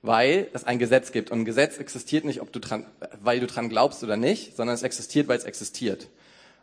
Weil 0.00 0.46
es 0.52 0.62
ein 0.62 0.78
Gesetz 0.78 1.10
gibt. 1.10 1.32
Und 1.32 1.40
ein 1.40 1.44
Gesetz 1.44 1.78
existiert 1.78 2.24
nicht, 2.24 2.40
ob 2.40 2.52
du 2.52 2.60
dran, 2.60 2.86
weil 3.20 3.40
du 3.40 3.48
dran 3.48 3.68
glaubst 3.68 4.04
oder 4.04 4.16
nicht, 4.16 4.54
sondern 4.54 4.76
es 4.76 4.84
existiert, 4.84 5.26
weil 5.26 5.38
es 5.38 5.42
existiert. 5.42 6.06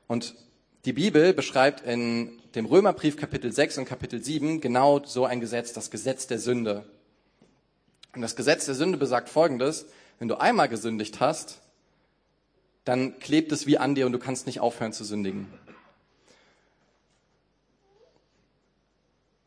Und 0.07 0.36
die 0.86 0.94
Bibel 0.94 1.34
beschreibt 1.34 1.86
in 1.86 2.39
dem 2.56 2.66
Römerbrief 2.66 3.18
Kapitel 3.18 3.51
6 3.51 3.80
und 3.80 3.86
Kapitel 3.86 4.24
7 4.24 4.62
genau 4.62 5.04
so 5.04 5.25
ein 5.25 5.42
Gesetz, 5.42 5.74
das 5.74 5.92
Gesetz 5.92 6.28
der 6.28 6.39
Sünde. 6.39 6.86
Und 8.16 8.22
das 8.22 8.38
Gesetz 8.38 8.63
der 8.68 8.75
Sünde 8.75 8.98
besagt 8.98 9.28
Folgendes, 9.28 9.88
wenn 10.19 10.27
du 10.27 10.39
einmal 10.39 10.69
gesündigt 10.69 11.19
hast, 11.19 11.61
dann 12.85 13.19
klebt 13.19 13.51
es 13.51 13.67
wie 13.67 13.77
an 13.77 13.95
dir 13.95 14.05
und 14.05 14.13
du 14.13 14.19
kannst 14.19 14.45
nicht 14.45 14.59
aufhören 14.59 14.93
zu 14.93 15.03
sündigen. 15.03 15.47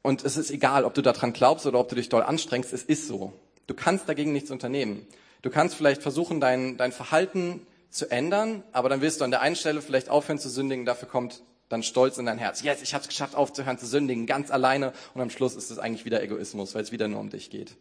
Und 0.02 0.25
es 0.25 0.37
ist 0.37 0.50
egal, 0.50 0.84
ob 0.84 0.94
du 0.94 1.02
daran 1.02 1.32
glaubst 1.32 1.67
oder 1.67 1.78
ob 1.78 1.88
du 1.88 1.94
dich 1.94 2.08
doll 2.08 2.22
anstrengst, 2.22 2.72
es 2.72 2.82
ist 2.82 3.06
so. 3.06 3.32
Du 3.67 3.75
kannst 3.75 4.08
dagegen 4.08 4.32
nichts 4.32 4.50
unternehmen. 4.50 5.06
Du 5.43 5.50
kannst 5.50 5.75
vielleicht 5.75 6.02
versuchen, 6.02 6.40
dein, 6.40 6.76
dein 6.76 6.93
Verhalten 6.93 7.67
zu 7.90 8.11
ändern, 8.11 8.62
aber 8.72 8.88
dann 8.88 9.00
wirst 9.00 9.20
du 9.20 9.25
an 9.25 9.31
der 9.31 9.40
einen 9.40 9.56
Stelle 9.56 9.82
vielleicht 9.82 10.08
aufhören 10.08 10.38
zu 10.38 10.49
sündigen, 10.49 10.84
dafür 10.84 11.08
kommt 11.08 11.43
dann 11.69 11.82
Stolz 11.82 12.19
in 12.19 12.26
dein 12.26 12.38
Herz. 12.38 12.62
Yes, 12.62 12.82
ich 12.82 12.94
habe 12.94 13.02
es 13.02 13.08
geschafft, 13.08 13.34
aufzuhören 13.34 13.78
zu 13.78 13.87
sündigen, 13.87 14.26
ganz 14.26 14.50
alleine 14.50 14.93
und 15.14 15.20
am 15.20 15.31
Schluss 15.31 15.55
ist 15.55 15.70
es 15.70 15.78
eigentlich 15.78 16.05
wieder 16.05 16.22
Egoismus, 16.22 16.75
weil 16.75 16.82
es 16.82 16.93
wieder 16.93 17.08
nur 17.08 17.20
um 17.20 17.31
dich 17.31 17.50
geht. 17.50 17.76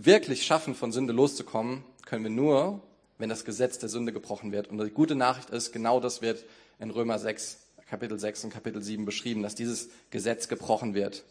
Wirklich 0.00 0.46
schaffen, 0.46 0.76
von 0.76 0.92
Sünde 0.92 1.12
loszukommen, 1.12 1.82
können 2.06 2.22
wir 2.22 2.30
nur, 2.30 2.80
wenn 3.18 3.28
das 3.28 3.44
Gesetz 3.44 3.78
der 3.78 3.88
Sünde 3.88 4.12
gebrochen 4.12 4.52
wird. 4.52 4.68
Und 4.68 4.78
die 4.78 4.90
gute 4.90 5.16
Nachricht 5.16 5.50
ist, 5.50 5.72
genau 5.72 5.98
das 5.98 6.22
wird 6.22 6.44
in 6.78 6.90
Römer 6.90 7.18
6 7.18 7.58
Kapitel 7.88 8.16
6 8.16 8.44
und 8.44 8.50
Kapitel 8.50 8.80
7 8.80 9.04
beschrieben, 9.04 9.42
dass 9.42 9.56
dieses 9.56 9.88
Gesetz 10.10 10.46
gebrochen 10.46 10.94
wird. 10.94 11.24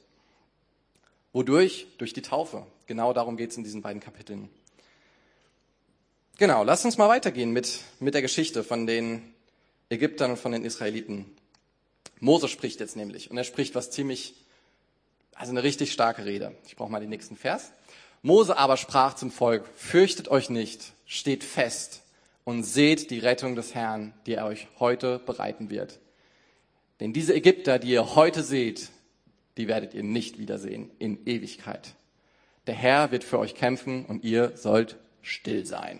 Wodurch? 1.31 1.87
Durch 1.97 2.11
die 2.11 2.21
Taufe. 2.21 2.65
Genau 2.87 3.13
darum 3.13 3.37
geht 3.37 3.51
es 3.51 3.57
in 3.57 3.63
diesen 3.63 3.81
beiden 3.81 4.01
Kapiteln. 4.01 4.49
Genau, 6.37 6.65
lasst 6.65 6.83
uns 6.83 6.97
mal 6.97 7.07
weitergehen 7.07 7.51
mit, 7.51 7.79
mit 8.01 8.15
der 8.15 8.21
Geschichte 8.21 8.65
von 8.65 8.85
den 8.85 9.33
Ägyptern 9.89 10.31
und 10.31 10.37
von 10.37 10.51
den 10.51 10.65
Israeliten. 10.65 11.25
Mose 12.19 12.49
spricht 12.49 12.81
jetzt 12.81 12.97
nämlich 12.97 13.31
und 13.31 13.37
er 13.37 13.45
spricht 13.45 13.75
was 13.75 13.91
ziemlich, 13.91 14.33
also 15.35 15.51
eine 15.51 15.63
richtig 15.63 15.93
starke 15.93 16.25
Rede. 16.25 16.53
Ich 16.65 16.75
brauche 16.75 16.91
mal 16.91 16.99
den 16.99 17.09
nächsten 17.09 17.37
Vers. 17.37 17.71
Mose 18.21 18.57
aber 18.57 18.77
sprach 18.77 19.13
zum 19.15 19.31
Volk, 19.31 19.65
fürchtet 19.75 20.27
euch 20.29 20.49
nicht, 20.49 20.93
steht 21.05 21.43
fest 21.43 22.01
und 22.43 22.63
seht 22.63 23.11
die 23.11 23.19
Rettung 23.19 23.55
des 23.55 23.75
Herrn, 23.75 24.13
die 24.25 24.33
er 24.33 24.45
euch 24.45 24.67
heute 24.79 25.19
bereiten 25.19 25.69
wird. 25.69 25.99
Denn 26.99 27.13
diese 27.13 27.35
Ägypter, 27.35 27.79
die 27.79 27.89
ihr 27.89 28.15
heute 28.15 28.43
seht, 28.43 28.89
die 29.57 29.67
werdet 29.67 29.93
ihr 29.93 30.03
nicht 30.03 30.39
wiedersehen 30.39 30.91
in 30.99 31.25
Ewigkeit. 31.25 31.95
Der 32.67 32.75
Herr 32.75 33.11
wird 33.11 33.23
für 33.23 33.39
euch 33.39 33.55
kämpfen 33.55 34.05
und 34.05 34.23
ihr 34.23 34.55
sollt 34.55 34.97
still 35.21 35.65
sein. 35.65 35.99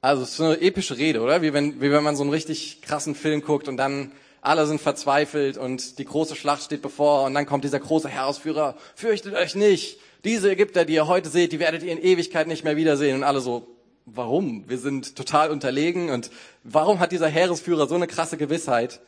Also 0.00 0.22
es 0.22 0.32
ist 0.32 0.40
eine 0.40 0.60
epische 0.60 0.98
Rede, 0.98 1.22
oder? 1.22 1.40
Wie 1.40 1.52
wenn, 1.54 1.80
wie 1.80 1.90
wenn 1.90 2.02
man 2.02 2.16
so 2.16 2.22
einen 2.22 2.30
richtig 2.30 2.82
krassen 2.82 3.14
Film 3.14 3.40
guckt 3.40 3.68
und 3.68 3.78
dann 3.78 4.12
alle 4.44 4.66
sind 4.66 4.80
verzweifelt 4.80 5.56
und 5.56 5.98
die 5.98 6.04
große 6.04 6.36
Schlacht 6.36 6.62
steht 6.62 6.82
bevor 6.82 7.24
und 7.24 7.34
dann 7.34 7.46
kommt 7.46 7.64
dieser 7.64 7.80
große 7.80 8.08
Herausführer, 8.08 8.76
fürchtet 8.94 9.34
euch 9.34 9.54
nicht. 9.54 9.98
Diese 10.22 10.50
Ägypter, 10.50 10.84
die 10.84 10.94
ihr 10.94 11.06
heute 11.06 11.30
seht, 11.30 11.52
die 11.52 11.58
werdet 11.58 11.82
ihr 11.82 11.92
in 11.92 12.02
Ewigkeit 12.02 12.46
nicht 12.46 12.62
mehr 12.62 12.76
wiedersehen. 12.76 13.16
Und 13.16 13.24
alle 13.24 13.40
so, 13.40 13.66
warum? 14.04 14.68
Wir 14.68 14.78
sind 14.78 15.16
total 15.16 15.50
unterlegen 15.50 16.10
und 16.10 16.30
warum 16.62 17.00
hat 17.00 17.10
dieser 17.10 17.28
Heeresführer 17.28 17.86
so 17.86 17.94
eine 17.94 18.06
krasse 18.06 18.36
Gewissheit? 18.36 19.00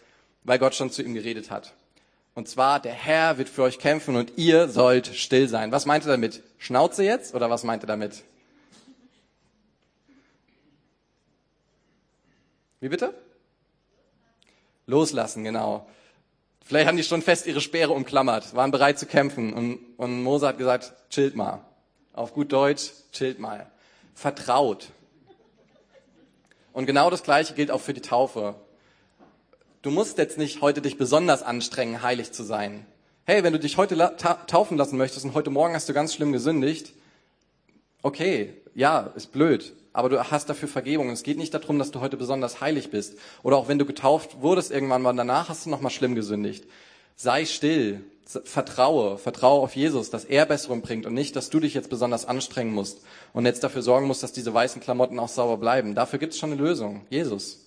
Weil 0.42 0.58
Gott 0.58 0.74
schon 0.74 0.90
zu 0.90 1.02
ihm 1.02 1.14
geredet 1.14 1.50
hat. 1.50 1.74
Und 2.34 2.48
zwar, 2.48 2.80
der 2.80 2.92
Herr 2.92 3.36
wird 3.36 3.48
für 3.48 3.62
euch 3.62 3.78
kämpfen 3.78 4.16
und 4.16 4.32
ihr 4.36 4.68
sollt 4.68 5.08
still 5.08 5.48
sein. 5.48 5.70
Was 5.70 5.84
meint 5.84 6.04
er 6.06 6.12
damit? 6.12 6.42
Schnauze 6.58 7.04
jetzt 7.04 7.34
oder 7.34 7.50
was 7.50 7.62
meint 7.62 7.82
er 7.82 7.88
damit? 7.88 8.22
Wie 12.80 12.88
bitte? 12.88 13.12
Loslassen, 14.86 15.44
genau. 15.44 15.86
Vielleicht 16.64 16.88
haben 16.88 16.96
die 16.96 17.04
schon 17.04 17.22
fest 17.22 17.46
ihre 17.46 17.60
Speere 17.60 17.92
umklammert, 17.92 18.54
waren 18.54 18.70
bereit 18.70 18.98
zu 18.98 19.06
kämpfen 19.06 19.52
und, 19.52 19.78
und 19.96 20.22
Mose 20.22 20.48
hat 20.48 20.58
gesagt, 20.58 20.94
chillt 21.10 21.36
mal. 21.36 21.60
Auf 22.12 22.32
gut 22.32 22.52
Deutsch, 22.52 22.90
chillt 23.12 23.38
mal 23.38 23.70
vertraut. 24.16 24.88
Und 26.72 26.86
genau 26.86 27.10
das 27.10 27.22
Gleiche 27.22 27.54
gilt 27.54 27.70
auch 27.70 27.80
für 27.80 27.94
die 27.94 28.00
Taufe. 28.00 28.56
Du 29.82 29.90
musst 29.90 30.18
jetzt 30.18 30.38
nicht 30.38 30.62
heute 30.62 30.82
dich 30.82 30.98
besonders 30.98 31.42
anstrengen, 31.42 32.02
heilig 32.02 32.32
zu 32.32 32.42
sein. 32.42 32.86
Hey, 33.24 33.44
wenn 33.44 33.52
du 33.52 33.58
dich 33.58 33.76
heute 33.76 33.96
taufen 34.46 34.76
lassen 34.76 34.96
möchtest 34.96 35.24
und 35.24 35.34
heute 35.34 35.50
Morgen 35.50 35.74
hast 35.74 35.88
du 35.88 35.92
ganz 35.92 36.14
schlimm 36.14 36.32
gesündigt, 36.32 36.92
okay, 38.02 38.54
ja, 38.74 39.12
ist 39.14 39.32
blöd, 39.32 39.74
aber 39.96 40.10
du 40.10 40.30
hast 40.30 40.50
dafür 40.50 40.68
Vergebung. 40.68 41.08
Es 41.08 41.22
geht 41.22 41.38
nicht 41.38 41.54
darum, 41.54 41.78
dass 41.78 41.90
du 41.90 42.00
heute 42.00 42.18
besonders 42.18 42.60
heilig 42.60 42.90
bist. 42.90 43.18
Oder 43.42 43.56
auch 43.56 43.66
wenn 43.66 43.78
du 43.78 43.86
getauft 43.86 44.42
wurdest 44.42 44.70
irgendwann 44.70 45.00
mal, 45.00 45.14
danach 45.14 45.48
hast 45.48 45.64
du 45.64 45.70
nochmal 45.70 45.90
schlimm 45.90 46.14
gesündigt. 46.14 46.66
Sei 47.16 47.46
still, 47.46 48.04
vertraue, 48.26 49.16
vertraue 49.16 49.62
auf 49.62 49.74
Jesus, 49.74 50.10
dass 50.10 50.26
er 50.26 50.44
Besserung 50.44 50.82
bringt 50.82 51.06
und 51.06 51.14
nicht, 51.14 51.34
dass 51.34 51.48
du 51.48 51.60
dich 51.60 51.72
jetzt 51.72 51.88
besonders 51.88 52.26
anstrengen 52.26 52.74
musst 52.74 53.00
und 53.32 53.46
jetzt 53.46 53.64
dafür 53.64 53.80
sorgen 53.80 54.06
musst, 54.06 54.22
dass 54.22 54.34
diese 54.34 54.52
weißen 54.52 54.82
Klamotten 54.82 55.18
auch 55.18 55.30
sauber 55.30 55.56
bleiben. 55.56 55.94
Dafür 55.94 56.18
gibt 56.18 56.34
es 56.34 56.38
schon 56.38 56.52
eine 56.52 56.60
Lösung, 56.60 57.06
Jesus. 57.08 57.64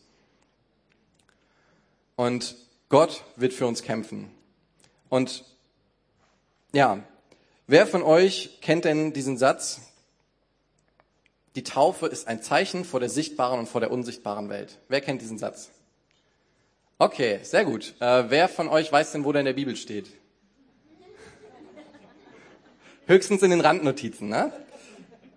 Und 2.15 2.57
Gott 2.89 3.23
wird 3.37 3.53
für 3.53 3.65
uns 3.65 3.81
kämpfen. 3.81 4.29
Und 5.09 5.45
ja, 6.73 7.03
wer 7.65 7.87
von 7.87 8.03
euch 8.03 8.59
kennt 8.61 8.85
denn 8.85 9.13
diesen 9.13 9.39
Satz? 9.39 9.81
Die 11.55 11.63
Taufe 11.63 12.07
ist 12.07 12.27
ein 12.27 12.41
Zeichen 12.41 12.85
vor 12.85 12.99
der 12.99 13.09
sichtbaren 13.09 13.59
und 13.59 13.67
vor 13.67 13.81
der 13.81 13.91
unsichtbaren 13.91 14.49
Welt. 14.49 14.77
Wer 14.87 15.01
kennt 15.01 15.21
diesen 15.21 15.37
Satz? 15.37 15.71
Okay, 16.97 17.39
sehr 17.43 17.65
gut. 17.65 17.95
Äh, 17.99 18.25
wer 18.29 18.49
von 18.49 18.67
euch 18.67 18.91
weiß 18.91 19.13
denn, 19.13 19.23
wo 19.23 19.31
der 19.31 19.39
in 19.41 19.45
der 19.45 19.53
Bibel 19.53 19.75
steht? 19.75 20.07
Höchstens 23.07 23.41
in 23.41 23.49
den 23.49 23.61
Randnotizen, 23.61 24.29
ne? 24.29 24.51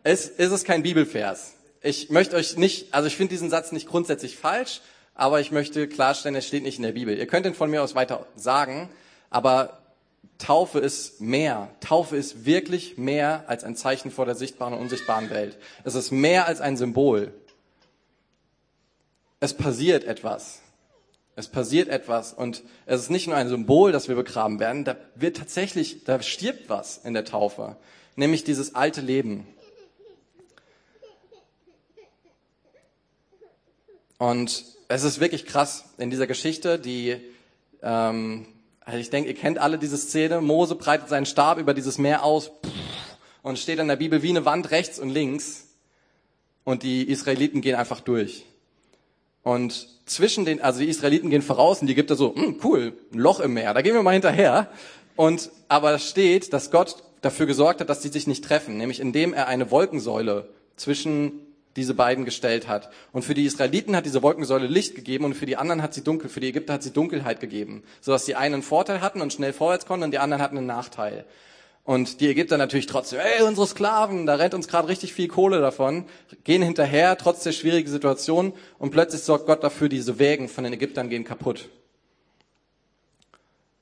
Es, 0.03 0.27
ist 0.27 0.51
es 0.51 0.65
kein 0.65 0.83
Bibelvers. 0.83 1.55
Ich 1.81 2.11
möchte 2.11 2.37
euch 2.37 2.57
nicht, 2.57 2.93
also 2.93 3.07
ich 3.07 3.17
finde 3.17 3.31
diesen 3.31 3.49
Satz 3.49 3.73
nicht 3.73 3.89
grundsätzlich 3.89 4.37
falsch, 4.37 4.81
aber 5.15 5.41
ich 5.41 5.53
möchte 5.53 5.89
klarstellen, 5.89 6.35
es 6.35 6.47
steht 6.47 6.65
nicht 6.65 6.77
in 6.77 6.83
der 6.83 6.93
Bibel. 6.93 7.17
Ihr 7.17 7.27
könnt 7.27 7.47
ihn 7.47 7.55
von 7.55 7.71
mir 7.71 7.83
aus 7.83 7.95
weiter 7.95 8.27
sagen, 8.37 8.89
aber 9.31 9.82
Taufe 10.43 10.81
ist 10.81 11.21
mehr. 11.21 11.71
Taufe 11.79 12.17
ist 12.17 12.45
wirklich 12.45 12.99
mehr 12.99 13.45
als 13.47 13.63
ein 13.63 13.77
Zeichen 13.77 14.11
vor 14.11 14.27
der 14.27 14.35
sichtbaren 14.35 14.75
und 14.75 14.81
unsichtbaren 14.81 15.31
Welt. 15.31 15.57
Es 15.85 15.95
ist 15.95 16.11
mehr 16.11 16.49
als 16.49 16.61
ein 16.61 16.77
Symbol. 16.77 17.33
Es 19.39 19.55
passiert 19.55 20.03
etwas. 20.03 20.61
Es 21.37 21.47
passiert 21.47 21.89
etwas 21.89 22.35
und 22.35 22.65
es 22.87 23.03
ist 23.03 23.11
nicht 23.11 23.29
nur 23.29 23.37
ein 23.37 23.49
Symbol, 23.49 23.93
dass 23.93 24.09
wir 24.09 24.17
begraben 24.17 24.59
werden, 24.59 24.85
da 24.85 24.97
wird 25.15 25.37
tatsächlich, 25.37 26.03
da 26.03 26.21
stirbt 26.21 26.69
was 26.69 26.99
in 26.99 27.15
der 27.15 27.25
Taufe, 27.25 27.77
nämlich 28.17 28.43
dieses 28.43 28.75
alte 28.75 29.01
Leben. 29.01 29.47
Und 34.19 34.65
es 34.89 35.05
ist 35.05 35.21
wirklich 35.21 35.47
krass 35.47 35.85
in 35.99 36.11
dieser 36.11 36.27
Geschichte, 36.27 36.81
die, 36.81 37.17
ähm, 37.81 38.47
also 38.85 38.99
ich 38.99 39.11
denke, 39.11 39.31
ihr 39.31 39.37
kennt 39.37 39.59
alle 39.59 39.79
diese 39.79 39.97
Szene. 39.97 40.41
Mose 40.41 40.75
breitet 40.75 41.09
seinen 41.09 41.27
Stab 41.27 41.59
über 41.59 41.75
dieses 41.75 41.99
Meer 41.99 42.25
aus 42.25 42.51
und 43.43 43.59
steht 43.59 43.79
in 43.79 43.89
der 43.89 43.97
Bibel 43.97 44.23
wie 44.23 44.31
eine 44.31 44.45
Wand 44.45 44.71
rechts 44.71 44.99
und 44.99 45.11
links 45.11 45.69
und 46.65 46.83
die 46.83 47.09
Israeliten 47.09 47.61
gehen 47.61 47.77
einfach 47.77 48.01
durch. 48.01 48.45
Und 49.43 49.89
zwischen 50.07 50.45
den, 50.45 50.61
also 50.61 50.81
die 50.81 50.89
Israeliten 50.89 51.31
gehen 51.31 51.43
voraus 51.43 51.81
und 51.81 51.87
die 51.87 51.93
Ägypter 51.93 52.17
so, 52.17 52.35
hm, 52.35 52.61
cool, 52.63 52.93
ein 53.13 53.19
Loch 53.19 53.41
im 53.41 53.55
Meer, 53.55 53.75
da 53.75 53.83
gehen 53.83 53.95
wir 53.95 54.03
mal 54.03 54.13
hinterher. 54.13 54.69
Und 55.17 55.51
aber 55.69 55.99
steht, 55.99 56.53
dass 56.53 56.71
Gott 56.71 56.97
dafür 57.21 57.47
gesorgt 57.47 57.81
hat, 57.81 57.89
dass 57.89 58.03
sie 58.03 58.09
sich 58.09 58.27
nicht 58.27 58.45
treffen, 58.45 58.77
nämlich 58.77 59.01
indem 59.01 59.35
er 59.35 59.47
eine 59.47 59.71
Wolkensäule 59.71 60.49
zwischen 60.77 61.33
diese 61.77 61.95
beiden 61.95 62.25
gestellt 62.25 62.69
hat. 62.69 62.91
Und 63.13 63.25
für 63.25 63.35
die 63.35 63.45
Israeliten 63.45 63.97
hat 63.97 64.07
diese 64.07 64.23
Wolkensäule 64.23 64.67
Licht 64.67 64.95
gegeben 64.95 65.25
und 65.25 65.35
für 65.35 65.47
die 65.47 65.57
anderen 65.57 65.83
hat 65.83 65.95
sie 65.95 66.03
dunkel, 66.05 66.29
für 66.29 66.41
die 66.41 66.49
Ägypter 66.49 66.75
hat 66.75 66.83
sie 66.83 66.93
Dunkelheit 66.93 67.41
gegeben, 67.41 67.83
sodass 68.01 68.25
die 68.25 68.35
einen 68.35 68.53
einen 68.55 68.63
Vorteil 68.63 69.01
hatten 69.01 69.21
und 69.21 69.33
schnell 69.33 69.53
vorwärts 69.53 69.87
konnten 69.87 70.05
und 70.05 70.11
die 70.11 70.19
anderen 70.19 70.43
hatten 70.43 70.59
einen 70.59 70.67
Nachteil. 70.67 71.25
Und 71.85 72.21
die 72.21 72.29
Ägypter 72.29 72.59
natürlich 72.59 72.87
trotzdem, 72.87 73.19
ey, 73.19 73.43
unsere 73.43 73.67
Sklaven, 73.67 74.25
da 74.25 74.37
rennt 74.37 74.55
uns 74.55 74.69
gerade 74.69 74.87
richtig 74.87 75.15
viel 75.15 75.27
Kohle 75.27 75.61
davon, 75.61 76.05
gehen 76.45 76.63
hinterher, 76.63 77.19
trotz 77.19 77.43
der 77.43 77.51
schwierigen 77.51 77.91
Situation, 77.91 78.53
und 78.79 78.91
plötzlich 78.91 79.23
sorgt 79.23 79.47
Gott 79.47 79.65
dafür, 79.65 79.89
diese 79.89 80.21
Wägen 80.21 80.49
von 80.49 80.63
den 80.63 80.73
Ägyptern 80.73 81.09
gehen 81.09 81.25
kaputt. 81.25 81.69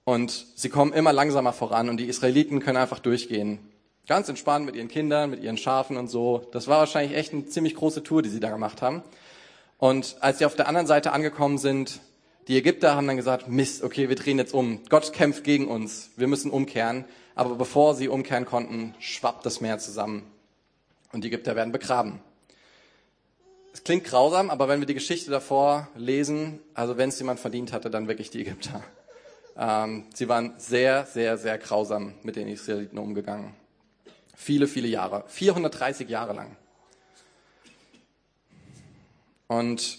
Und 0.04 0.46
sie 0.54 0.70
kommen 0.70 0.94
immer 0.94 1.12
langsamer 1.12 1.52
voran 1.52 1.90
und 1.90 1.98
die 1.98 2.08
Israeliten 2.08 2.60
können 2.60 2.78
einfach 2.78 3.00
durchgehen. 3.00 3.58
Ganz 4.06 4.28
entspannt 4.28 4.66
mit 4.66 4.74
ihren 4.74 4.88
Kindern, 4.88 5.30
mit 5.30 5.42
ihren 5.42 5.56
Schafen 5.56 5.96
und 5.96 6.08
so. 6.08 6.48
Das 6.52 6.66
war 6.66 6.78
wahrscheinlich 6.78 7.16
echt 7.16 7.32
eine 7.32 7.46
ziemlich 7.46 7.74
große 7.74 8.02
Tour, 8.02 8.22
die 8.22 8.28
sie 8.28 8.40
da 8.40 8.50
gemacht 8.50 8.82
haben. 8.82 9.02
Und 9.78 10.16
als 10.20 10.38
sie 10.38 10.46
auf 10.46 10.56
der 10.56 10.68
anderen 10.68 10.86
Seite 10.86 11.12
angekommen 11.12 11.58
sind, 11.58 12.00
die 12.48 12.56
Ägypter 12.56 12.96
haben 12.96 13.06
dann 13.06 13.16
gesagt, 13.16 13.48
Mist, 13.48 13.84
okay, 13.84 14.08
wir 14.08 14.16
drehen 14.16 14.38
jetzt 14.38 14.54
um. 14.54 14.80
Gott 14.88 15.12
kämpft 15.12 15.44
gegen 15.44 15.68
uns. 15.68 16.10
Wir 16.16 16.26
müssen 16.26 16.50
umkehren. 16.50 17.04
Aber 17.34 17.54
bevor 17.54 17.94
sie 17.94 18.08
umkehren 18.08 18.44
konnten, 18.44 18.94
schwappt 18.98 19.46
das 19.46 19.60
Meer 19.60 19.78
zusammen. 19.78 20.30
Und 21.12 21.24
die 21.24 21.28
Ägypter 21.28 21.56
werden 21.56 21.72
begraben. 21.72 22.20
Es 23.72 23.84
klingt 23.84 24.04
grausam, 24.04 24.50
aber 24.50 24.68
wenn 24.68 24.80
wir 24.80 24.86
die 24.86 24.94
Geschichte 24.94 25.30
davor 25.30 25.88
lesen, 25.94 26.58
also 26.74 26.96
wenn 26.96 27.08
es 27.10 27.18
jemand 27.18 27.38
verdient 27.38 27.72
hatte, 27.72 27.88
dann 27.88 28.08
wirklich 28.08 28.30
die 28.30 28.40
Ägypter. 28.40 28.82
Ähm, 29.56 30.06
sie 30.12 30.28
waren 30.28 30.54
sehr, 30.58 31.06
sehr, 31.06 31.38
sehr 31.38 31.56
grausam 31.58 32.14
mit 32.22 32.36
den 32.36 32.48
Israeliten 32.48 32.98
umgegangen. 32.98 33.54
Viele, 34.34 34.66
viele 34.66 34.88
Jahre. 34.88 35.24
430 35.28 36.08
Jahre 36.08 36.32
lang. 36.32 36.56
Und 39.48 39.98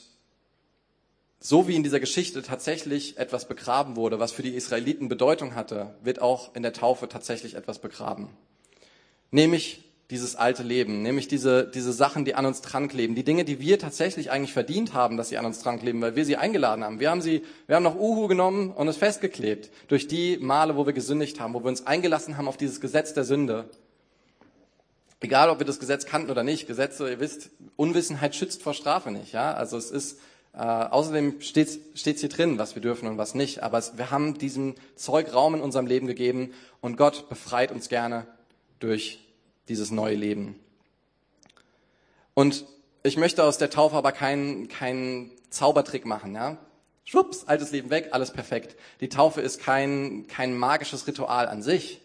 so 1.39 1.67
wie 1.67 1.75
in 1.75 1.83
dieser 1.83 2.00
Geschichte 2.00 2.41
tatsächlich 2.43 3.17
etwas 3.17 3.47
begraben 3.47 3.95
wurde, 3.95 4.19
was 4.19 4.31
für 4.31 4.43
die 4.43 4.55
Israeliten 4.55 5.09
Bedeutung 5.09 5.55
hatte, 5.55 5.95
wird 6.03 6.21
auch 6.21 6.55
in 6.55 6.61
der 6.61 6.71
Taufe 6.71 7.09
tatsächlich 7.09 7.55
etwas 7.55 7.79
begraben. 7.79 8.29
Nämlich 9.31 9.83
dieses 10.11 10.35
alte 10.35 10.61
Leben, 10.61 11.01
nämlich 11.01 11.29
diese, 11.29 11.65
diese 11.65 11.93
Sachen, 11.93 12.25
die 12.25 12.35
an 12.35 12.45
uns 12.45 12.61
dran 12.61 12.89
kleben, 12.89 13.15
die 13.15 13.23
Dinge, 13.23 13.45
die 13.45 13.59
wir 13.59 13.79
tatsächlich 13.79 14.29
eigentlich 14.29 14.53
verdient 14.53 14.93
haben, 14.93 15.15
dass 15.17 15.29
sie 15.29 15.38
an 15.38 15.45
uns 15.45 15.63
dran 15.63 15.79
kleben, 15.79 16.01
weil 16.01 16.17
wir 16.17 16.25
sie 16.25 16.35
eingeladen 16.35 16.83
haben. 16.83 17.00
Wir 17.00 17.09
haben 17.09 17.21
sie, 17.21 17.43
wir 17.65 17.77
haben 17.77 17.83
noch 17.83 17.95
Uhu 17.95 18.27
genommen 18.27 18.71
und 18.71 18.88
es 18.89 18.97
festgeklebt. 18.97 19.71
Durch 19.88 20.07
die 20.07 20.38
Male, 20.38 20.75
wo 20.75 20.85
wir 20.85 20.93
gesündigt 20.93 21.39
haben, 21.39 21.53
wo 21.53 21.63
wir 21.63 21.69
uns 21.69 21.88
eingelassen 21.88 22.38
haben 22.38 22.50
auf 22.50 22.57
dieses 22.57 22.81
Gesetz 22.81 23.13
der 23.13 23.23
Sünde. 23.23 23.69
Egal, 25.22 25.50
ob 25.50 25.60
wir 25.60 25.66
das 25.66 25.80
Gesetz 25.80 26.06
kannten 26.06 26.32
oder 26.32 26.44
nicht. 26.44 26.68
Gesetze, 26.68 27.10
ihr 27.10 27.20
wisst, 27.20 27.51
Unwissenheit 27.78 28.36
schützt 28.36 28.63
vor 28.63 28.74
Strafe 28.74 29.12
nicht. 29.12 29.32
Ja, 29.32 29.54
also 29.54 29.78
es 29.78 29.92
ist 29.92 30.20
äh, 30.54 30.58
außerdem 30.58 31.40
steht 31.40 31.68
es 31.68 32.20
hier 32.20 32.30
drin, 32.30 32.58
was 32.58 32.75
wir 32.75 32.82
dürfen 32.82 33.08
und 33.08 33.18
was 33.18 33.36
nicht. 33.36 33.63
Aber 33.63 33.78
es, 33.78 33.98
wir 33.98 34.12
haben 34.12 34.38
diesem 34.38 34.75
Zeug 34.96 35.34
Raum 35.34 35.56
in 35.56 35.62
unserem 35.62 35.88
Leben 35.88 36.08
gegeben 36.08 36.54
und 36.82 36.98
Gott 36.98 37.30
befreit 37.30 37.72
uns 37.72 37.88
gerne 37.88 38.28
durch 38.80 39.20
dieses 39.70 39.92
neue 39.92 40.16
Leben. 40.16 40.60
Und 42.34 42.66
ich 43.04 43.18
möchte 43.18 43.44
aus 43.44 43.58
der 43.58 43.70
Taufe 43.70 43.96
aber 43.96 44.12
keinen 44.12 44.68
keinen 44.68 45.32
Zaubertrick 45.50 46.06
machen. 46.06 46.36
Ja? 46.36 46.58
Schwupps, 47.06 47.46
altes 47.46 47.72
Leben 47.72 47.90
weg, 47.90 48.10
alles 48.12 48.32
perfekt. 48.32 48.75
Die 49.00 49.10
Taufe 49.10 49.42
ist 49.42 49.62
kein, 49.62 50.28
kein 50.28 50.58
magisches 50.58 51.08
Ritual 51.08 51.48
an 51.48 51.62
sich. 51.62 52.01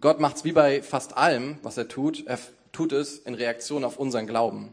Gott 0.00 0.20
macht 0.20 0.36
es 0.36 0.44
wie 0.44 0.52
bei 0.52 0.82
fast 0.82 1.16
allem, 1.16 1.58
was 1.62 1.76
er 1.76 1.88
tut. 1.88 2.26
Er 2.26 2.38
tut 2.72 2.92
es 2.92 3.18
in 3.18 3.34
Reaktion 3.34 3.84
auf 3.84 3.98
unseren 3.98 4.26
Glauben. 4.26 4.72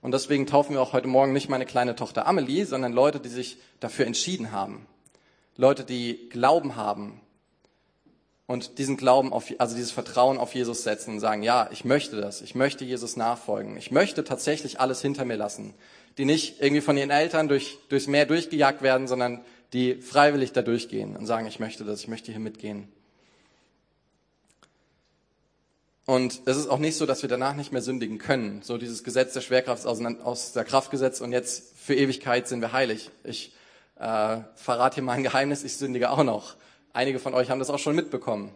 Und 0.00 0.12
deswegen 0.12 0.46
taufen 0.46 0.74
wir 0.74 0.82
auch 0.82 0.92
heute 0.92 1.08
Morgen 1.08 1.32
nicht 1.32 1.48
meine 1.48 1.66
kleine 1.66 1.96
Tochter 1.96 2.26
Amelie, 2.26 2.66
sondern 2.66 2.92
Leute, 2.92 3.20
die 3.20 3.28
sich 3.28 3.56
dafür 3.80 4.06
entschieden 4.06 4.52
haben. 4.52 4.86
Leute, 5.56 5.84
die 5.84 6.28
Glauben 6.28 6.76
haben 6.76 7.20
und 8.46 8.78
diesen 8.78 8.96
Glauben 8.96 9.32
auf, 9.32 9.46
also 9.58 9.74
dieses 9.74 9.92
Vertrauen 9.92 10.38
auf 10.38 10.54
Jesus 10.54 10.82
setzen 10.82 11.14
und 11.14 11.20
sagen, 11.20 11.42
ja, 11.42 11.68
ich 11.72 11.84
möchte 11.84 12.20
das. 12.20 12.42
Ich 12.42 12.54
möchte 12.54 12.84
Jesus 12.84 13.16
nachfolgen. 13.16 13.76
Ich 13.76 13.90
möchte 13.90 14.24
tatsächlich 14.24 14.80
alles 14.80 15.00
hinter 15.00 15.24
mir 15.24 15.36
lassen. 15.36 15.74
Die 16.18 16.24
nicht 16.24 16.60
irgendwie 16.60 16.82
von 16.82 16.96
ihren 16.96 17.10
Eltern 17.10 17.48
durch, 17.48 17.78
durchs 17.88 18.06
Meer 18.06 18.26
durchgejagt 18.26 18.82
werden, 18.82 19.08
sondern 19.08 19.44
die 19.72 19.94
freiwillig 19.94 20.52
da 20.52 20.62
durchgehen 20.62 21.16
und 21.16 21.26
sagen, 21.26 21.46
ich 21.46 21.60
möchte 21.60 21.84
das, 21.84 22.00
ich 22.00 22.08
möchte 22.08 22.30
hier 22.30 22.40
mitgehen. 22.40 22.88
Und 26.06 26.42
es 26.44 26.56
ist 26.58 26.68
auch 26.68 26.78
nicht 26.78 26.96
so, 26.96 27.06
dass 27.06 27.22
wir 27.22 27.30
danach 27.30 27.54
nicht 27.54 27.72
mehr 27.72 27.80
sündigen 27.80 28.18
können. 28.18 28.60
So 28.62 28.76
dieses 28.76 29.04
Gesetz 29.04 29.32
der 29.32 29.40
Schwerkraft 29.40 29.84
ist 29.84 29.86
aus 29.86 30.52
der 30.52 30.64
Kraft 30.64 30.90
gesetzt 30.90 31.22
und 31.22 31.32
jetzt 31.32 31.76
für 31.78 31.94
Ewigkeit 31.94 32.46
sind 32.46 32.60
wir 32.60 32.72
heilig. 32.72 33.10
Ich 33.24 33.54
äh, 33.96 34.38
verrate 34.54 34.96
hier 34.96 35.02
mal 35.02 35.12
ein 35.12 35.22
Geheimnis, 35.22 35.64
ich 35.64 35.76
sündige 35.76 36.10
auch 36.10 36.22
noch. 36.22 36.56
Einige 36.92 37.18
von 37.18 37.32
euch 37.32 37.50
haben 37.50 37.58
das 37.58 37.70
auch 37.70 37.78
schon 37.78 37.96
mitbekommen, 37.96 38.52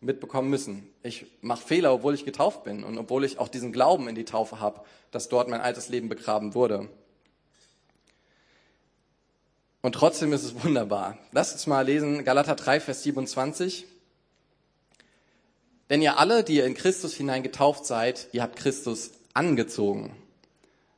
mitbekommen 0.00 0.48
müssen. 0.48 0.88
Ich 1.02 1.26
mache 1.42 1.66
Fehler, 1.66 1.92
obwohl 1.92 2.14
ich 2.14 2.24
getauft 2.24 2.64
bin 2.64 2.82
und 2.82 2.96
obwohl 2.96 3.24
ich 3.24 3.38
auch 3.38 3.48
diesen 3.48 3.72
Glauben 3.72 4.08
in 4.08 4.14
die 4.14 4.24
Taufe 4.24 4.58
habe, 4.60 4.80
dass 5.10 5.28
dort 5.28 5.48
mein 5.48 5.60
altes 5.60 5.90
Leben 5.90 6.08
begraben 6.08 6.54
wurde. 6.54 6.88
Und 9.82 9.94
trotzdem 9.94 10.32
ist 10.32 10.44
es 10.44 10.64
wunderbar. 10.64 11.18
Lass 11.32 11.52
uns 11.52 11.66
mal 11.66 11.84
lesen, 11.84 12.24
Galater 12.24 12.54
3, 12.54 12.80
Vers 12.80 13.02
27. 13.02 13.86
Denn 15.90 16.00
ihr 16.00 16.18
alle, 16.18 16.42
die 16.42 16.56
ihr 16.56 16.64
in 16.64 16.74
Christus 16.74 17.14
hinein 17.14 17.42
getauft 17.42 17.84
seid, 17.84 18.28
ihr 18.32 18.42
habt 18.42 18.56
Christus 18.56 19.10
angezogen. 19.34 20.16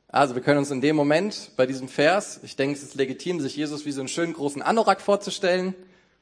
Also 0.07 0.35
wir 0.35 0.41
können 0.41 0.59
uns 0.59 0.71
in 0.71 0.79
dem 0.79 0.95
Moment 0.95 1.51
bei 1.57 1.65
diesem 1.65 1.89
Vers, 1.89 2.39
ich 2.43 2.55
denke, 2.55 2.77
es 2.77 2.83
ist 2.83 2.95
legitim, 2.95 3.41
sich 3.41 3.55
Jesus 3.55 3.85
wie 3.85 3.91
so 3.91 3.99
einen 3.99 4.07
schönen 4.07 4.33
großen 4.33 4.61
Anorak 4.61 5.01
vorzustellen. 5.01 5.73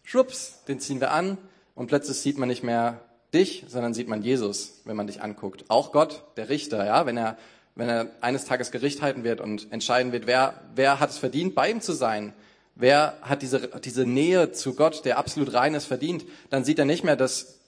Schwupps, 0.04 0.64
den 0.68 0.80
ziehen 0.80 1.02
wir 1.02 1.12
an 1.12 1.38
und 1.76 1.88
plötzlich 1.88 2.18
sieht 2.18 2.38
man 2.38 2.48
nicht 2.48 2.64
mehr 2.64 3.02
dich, 3.34 3.66
sondern 3.68 3.94
sieht 3.94 4.08
man 4.08 4.24
Jesus, 4.24 4.82
wenn 4.86 4.96
man 4.96 5.08
dich 5.08 5.22
anguckt. 5.22 5.66
Auch 5.68 5.92
Gott, 5.92 6.24
der 6.38 6.50
Richter, 6.50 6.86
ja, 6.86 7.06
wenn 7.06 7.18
er 7.18 7.38
wenn 7.76 7.90
er 7.90 8.12
eines 8.22 8.46
Tages 8.46 8.72
Gericht 8.72 9.02
halten 9.02 9.24
wird 9.24 9.40
und 9.40 9.72
entscheiden 9.72 10.12
wird, 10.12 10.28
wer, 10.28 10.62
wer 10.76 11.00
hat 11.00 11.10
es 11.10 11.18
verdient, 11.18 11.56
bei 11.56 11.70
ihm 11.70 11.82
zu 11.82 11.94
sein, 11.94 12.34
wer 12.76 13.18
hat 13.22 13.42
diese, 13.42 13.70
diese 13.84 14.06
Nähe 14.06 14.52
zu 14.52 14.76
Gott, 14.76 15.06
der 15.06 15.18
absolut 15.18 15.54
rein 15.54 15.74
ist, 15.74 15.86
verdient, 15.86 16.26
dann 16.50 16.66
sieht 16.66 16.80
er 16.80 16.86
nicht 16.86 17.04
mehr 17.04 17.16
das 17.16 17.61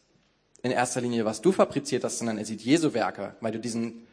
in 0.64 0.72
erster 0.72 1.02
Linie, 1.02 1.26
was 1.26 1.42
du 1.42 1.52
fabriziert 1.52 2.04
hast, 2.04 2.18
sondern 2.18 2.38
er 2.38 2.46
sieht 2.46 2.62
Jesu 2.62 2.94
Werke, 2.94 3.36
weil 3.42 3.52
du 3.52 3.60
diesen 3.60 4.08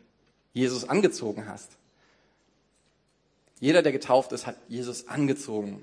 Jesus 0.52 0.88
angezogen 0.88 1.48
hast. 1.48 1.70
Jeder, 3.60 3.82
der 3.82 3.92
getauft 3.92 4.32
ist, 4.32 4.46
hat 4.46 4.56
Jesus 4.68 5.08
angezogen. 5.08 5.82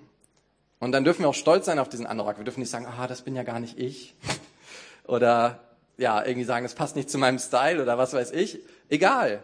Und 0.79 0.91
dann 0.91 1.03
dürfen 1.03 1.21
wir 1.21 1.29
auch 1.29 1.33
stolz 1.33 1.65
sein 1.65 1.79
auf 1.79 1.89
diesen 1.89 2.05
Anorak. 2.05 2.37
Wir 2.37 2.43
dürfen 2.43 2.59
nicht 2.59 2.69
sagen, 2.69 2.85
ah, 2.85 3.07
das 3.07 3.21
bin 3.21 3.35
ja 3.35 3.43
gar 3.43 3.59
nicht 3.59 3.79
ich. 3.79 4.13
Oder 5.07 5.59
ja, 5.97 6.23
irgendwie 6.23 6.45
sagen, 6.45 6.65
es 6.65 6.75
passt 6.75 6.95
nicht 6.95 7.09
zu 7.09 7.17
meinem 7.17 7.39
Style 7.39 7.81
oder 7.81 7.97
was 7.97 8.13
weiß 8.13 8.31
ich. 8.31 8.59
Egal. 8.87 9.41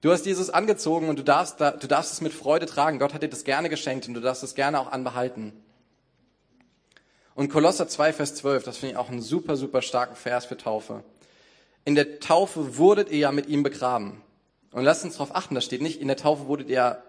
Du 0.00 0.10
hast 0.12 0.24
Jesus 0.24 0.48
angezogen 0.48 1.08
und 1.08 1.18
du 1.18 1.24
darfst, 1.24 1.60
du 1.60 1.86
darfst 1.86 2.12
es 2.12 2.20
mit 2.22 2.32
Freude 2.32 2.64
tragen. 2.64 2.98
Gott 2.98 3.12
hat 3.12 3.22
dir 3.22 3.28
das 3.28 3.44
gerne 3.44 3.68
geschenkt 3.68 4.08
und 4.08 4.14
du 4.14 4.20
darfst 4.20 4.42
es 4.42 4.54
gerne 4.54 4.80
auch 4.80 4.90
anbehalten. 4.90 5.52
Und 7.38 7.50
Kolosser 7.50 7.86
2, 7.86 8.14
Vers 8.14 8.34
12, 8.34 8.64
das 8.64 8.78
finde 8.78 8.94
ich 8.94 8.98
auch 8.98 9.10
einen 9.10 9.22
super, 9.22 9.56
super 9.56 9.80
starken 9.80 10.16
Vers 10.16 10.46
für 10.46 10.56
Taufe. 10.56 11.04
In 11.84 11.94
der 11.94 12.18
Taufe 12.18 12.78
wurdet 12.78 13.10
ihr 13.10 13.18
ja 13.18 13.30
mit 13.30 13.46
ihm 13.46 13.62
begraben. 13.62 14.20
Und 14.72 14.82
lasst 14.82 15.04
uns 15.04 15.14
darauf 15.14 15.36
achten, 15.36 15.54
da 15.54 15.60
steht 15.60 15.80
nicht, 15.80 16.00
in 16.00 16.08
der 16.08 16.16
Taufe 16.16 16.48
wurdet 16.48 16.68
ihr 16.68 17.00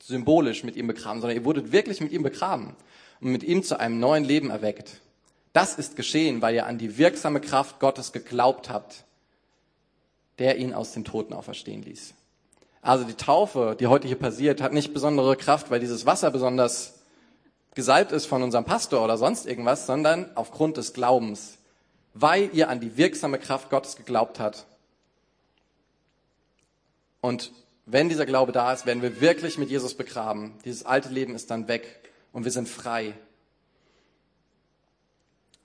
symbolisch 0.00 0.64
mit 0.64 0.76
ihm 0.76 0.86
begraben, 0.86 1.20
sondern 1.20 1.36
ihr 1.36 1.44
wurdet 1.44 1.72
wirklich 1.72 2.00
mit 2.00 2.10
ihm 2.10 2.22
begraben 2.22 2.74
und 3.20 3.32
mit 3.32 3.42
ihm 3.42 3.62
zu 3.62 3.78
einem 3.78 4.00
neuen 4.00 4.24
Leben 4.24 4.48
erweckt. 4.48 5.02
Das 5.52 5.74
ist 5.74 5.94
geschehen, 5.94 6.40
weil 6.40 6.54
ihr 6.54 6.64
an 6.64 6.78
die 6.78 6.96
wirksame 6.96 7.42
Kraft 7.42 7.80
Gottes 7.80 8.12
geglaubt 8.12 8.70
habt, 8.70 9.04
der 10.38 10.56
ihn 10.56 10.72
aus 10.72 10.92
den 10.92 11.04
Toten 11.04 11.34
auferstehen 11.34 11.82
ließ. 11.82 12.14
Also 12.80 13.04
die 13.04 13.12
Taufe, 13.12 13.76
die 13.78 13.88
heute 13.88 14.08
hier 14.08 14.18
passiert, 14.18 14.62
hat 14.62 14.72
nicht 14.72 14.94
besondere 14.94 15.36
Kraft, 15.36 15.70
weil 15.70 15.80
dieses 15.80 16.06
Wasser 16.06 16.30
besonders 16.30 16.93
gesalbt 17.74 18.12
ist 18.12 18.26
von 18.26 18.42
unserem 18.42 18.64
Pastor 18.64 19.04
oder 19.04 19.16
sonst 19.16 19.46
irgendwas, 19.46 19.86
sondern 19.86 20.30
aufgrund 20.36 20.76
des 20.76 20.92
Glaubens, 20.92 21.58
weil 22.14 22.50
ihr 22.52 22.68
an 22.68 22.80
die 22.80 22.96
wirksame 22.96 23.38
Kraft 23.38 23.70
Gottes 23.70 23.96
geglaubt 23.96 24.40
habt. 24.40 24.66
Und 27.20 27.52
wenn 27.86 28.08
dieser 28.08 28.26
Glaube 28.26 28.52
da 28.52 28.72
ist, 28.72 28.86
werden 28.86 29.02
wir 29.02 29.20
wirklich 29.20 29.58
mit 29.58 29.70
Jesus 29.70 29.94
begraben. 29.94 30.52
Dieses 30.64 30.84
alte 30.84 31.08
Leben 31.08 31.34
ist 31.34 31.50
dann 31.50 31.68
weg 31.68 32.10
und 32.32 32.44
wir 32.44 32.50
sind 32.50 32.68
frei. 32.68 33.14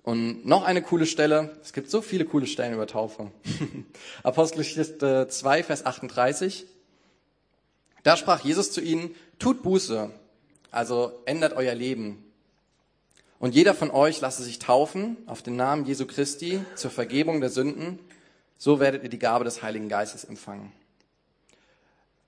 Und 0.04 0.46
noch 0.46 0.64
eine 0.64 0.82
coole 0.82 1.06
Stelle, 1.06 1.56
es 1.62 1.74
gibt 1.74 1.92
so 1.92 2.02
viele 2.02 2.26
coole 2.26 2.48
Stellen 2.48 2.74
über 2.74 2.88
Taufe. 2.88 3.32
Apostelgeschichte 4.24 5.28
2, 5.30 5.64
Vers 5.64 5.86
38. 5.86 6.66
Da 8.04 8.18
sprach 8.18 8.44
Jesus 8.44 8.72
zu 8.72 8.82
ihnen, 8.82 9.14
tut 9.38 9.62
Buße, 9.62 10.10
also 10.72 11.22
ändert 11.26 11.54
euer 11.54 11.74
Leben. 11.74 12.24
Und 13.40 13.56
jeder 13.56 13.74
von 13.74 13.90
euch 13.90 14.20
lasse 14.20 14.44
sich 14.44 14.60
taufen 14.60 15.18
auf 15.26 15.42
den 15.42 15.56
Namen 15.56 15.86
Jesu 15.86 16.06
Christi 16.06 16.60
zur 16.76 16.92
Vergebung 16.92 17.40
der 17.40 17.50
Sünden, 17.50 18.00
so 18.58 18.80
werdet 18.80 19.04
ihr 19.04 19.10
die 19.10 19.20
Gabe 19.20 19.46
des 19.46 19.64
Heiligen 19.64 19.88
Geistes 19.88 20.26
empfangen. 20.26 20.74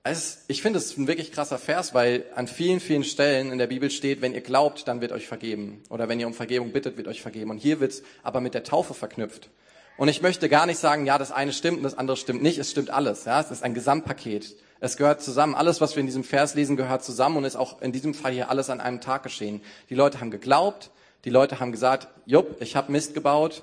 Es, 0.04 0.44
ich 0.48 0.62
finde 0.62 0.78
es 0.78 0.96
ein 0.96 1.06
wirklich 1.06 1.30
krasser 1.30 1.58
Vers, 1.58 1.94
weil 1.94 2.24
an 2.34 2.48
vielen, 2.48 2.80
vielen 2.80 3.04
Stellen 3.04 3.52
in 3.52 3.58
der 3.58 3.68
Bibel 3.68 3.88
steht, 3.90 4.20
wenn 4.20 4.34
ihr 4.34 4.40
glaubt, 4.40 4.88
dann 4.88 5.00
wird 5.00 5.12
euch 5.12 5.28
vergeben. 5.28 5.82
Oder 5.90 6.08
wenn 6.08 6.18
ihr 6.18 6.26
um 6.26 6.34
Vergebung 6.34 6.72
bittet, 6.72 6.96
wird 6.96 7.06
euch 7.06 7.22
vergeben. 7.22 7.50
Und 7.50 7.58
hier 7.58 7.78
wird 7.78 7.92
es 7.92 8.02
aber 8.24 8.40
mit 8.40 8.54
der 8.54 8.64
Taufe 8.64 8.94
verknüpft. 8.94 9.48
Und 9.96 10.08
ich 10.08 10.22
möchte 10.22 10.48
gar 10.48 10.66
nicht 10.66 10.78
sagen, 10.78 11.06
ja, 11.06 11.18
das 11.18 11.32
eine 11.32 11.52
stimmt 11.52 11.78
und 11.78 11.84
das 11.84 11.96
andere 11.96 12.16
stimmt 12.16 12.42
nicht. 12.42 12.58
Es 12.58 12.70
stimmt 12.70 12.90
alles. 12.90 13.24
Ja, 13.24 13.40
es 13.40 13.50
ist 13.50 13.62
ein 13.62 13.74
Gesamtpaket. 13.74 14.56
Es 14.80 14.96
gehört 14.96 15.22
zusammen. 15.22 15.54
Alles, 15.54 15.80
was 15.80 15.94
wir 15.94 16.00
in 16.00 16.06
diesem 16.06 16.24
Vers 16.24 16.54
lesen, 16.54 16.76
gehört 16.76 17.04
zusammen 17.04 17.36
und 17.36 17.44
ist 17.44 17.56
auch 17.56 17.80
in 17.82 17.92
diesem 17.92 18.14
Fall 18.14 18.32
hier 18.32 18.50
alles 18.50 18.68
an 18.70 18.80
einem 18.80 19.00
Tag 19.00 19.22
geschehen. 19.22 19.60
Die 19.90 19.94
Leute 19.94 20.20
haben 20.20 20.30
geglaubt. 20.30 20.90
Die 21.24 21.30
Leute 21.30 21.60
haben 21.60 21.70
gesagt, 21.70 22.08
jupp, 22.26 22.60
ich 22.60 22.74
habe 22.74 22.90
Mist 22.90 23.14
gebaut. 23.14 23.62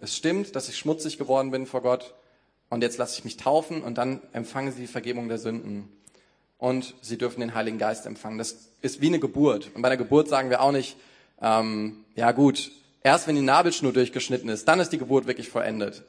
Es 0.00 0.16
stimmt, 0.16 0.54
dass 0.54 0.68
ich 0.68 0.76
schmutzig 0.76 1.16
geworden 1.16 1.50
bin 1.50 1.64
vor 1.64 1.80
Gott 1.80 2.14
und 2.68 2.82
jetzt 2.82 2.98
lasse 2.98 3.18
ich 3.18 3.24
mich 3.24 3.36
taufen 3.36 3.82
und 3.82 3.98
dann 3.98 4.20
empfangen 4.32 4.72
sie 4.72 4.80
die 4.80 4.86
Vergebung 4.86 5.28
der 5.28 5.38
Sünden. 5.38 5.88
Und 6.58 6.94
sie 7.02 7.18
dürfen 7.18 7.40
den 7.40 7.54
Heiligen 7.54 7.78
Geist 7.78 8.06
empfangen. 8.06 8.38
Das 8.38 8.56
ist 8.82 9.00
wie 9.00 9.06
eine 9.06 9.18
Geburt. 9.18 9.70
Und 9.74 9.82
bei 9.82 9.88
der 9.88 9.98
Geburt 9.98 10.28
sagen 10.28 10.50
wir 10.50 10.60
auch 10.60 10.72
nicht, 10.72 10.96
ähm, 11.40 12.04
ja 12.14 12.32
gut, 12.32 12.70
erst 13.02 13.26
wenn 13.26 13.36
die 13.36 13.42
Nabelschnur 13.42 13.92
durchgeschnitten 13.92 14.48
ist, 14.48 14.66
dann 14.68 14.80
ist 14.80 14.90
die 14.90 14.98
Geburt 14.98 15.26
wirklich 15.26 15.48
vollendet. 15.48 16.04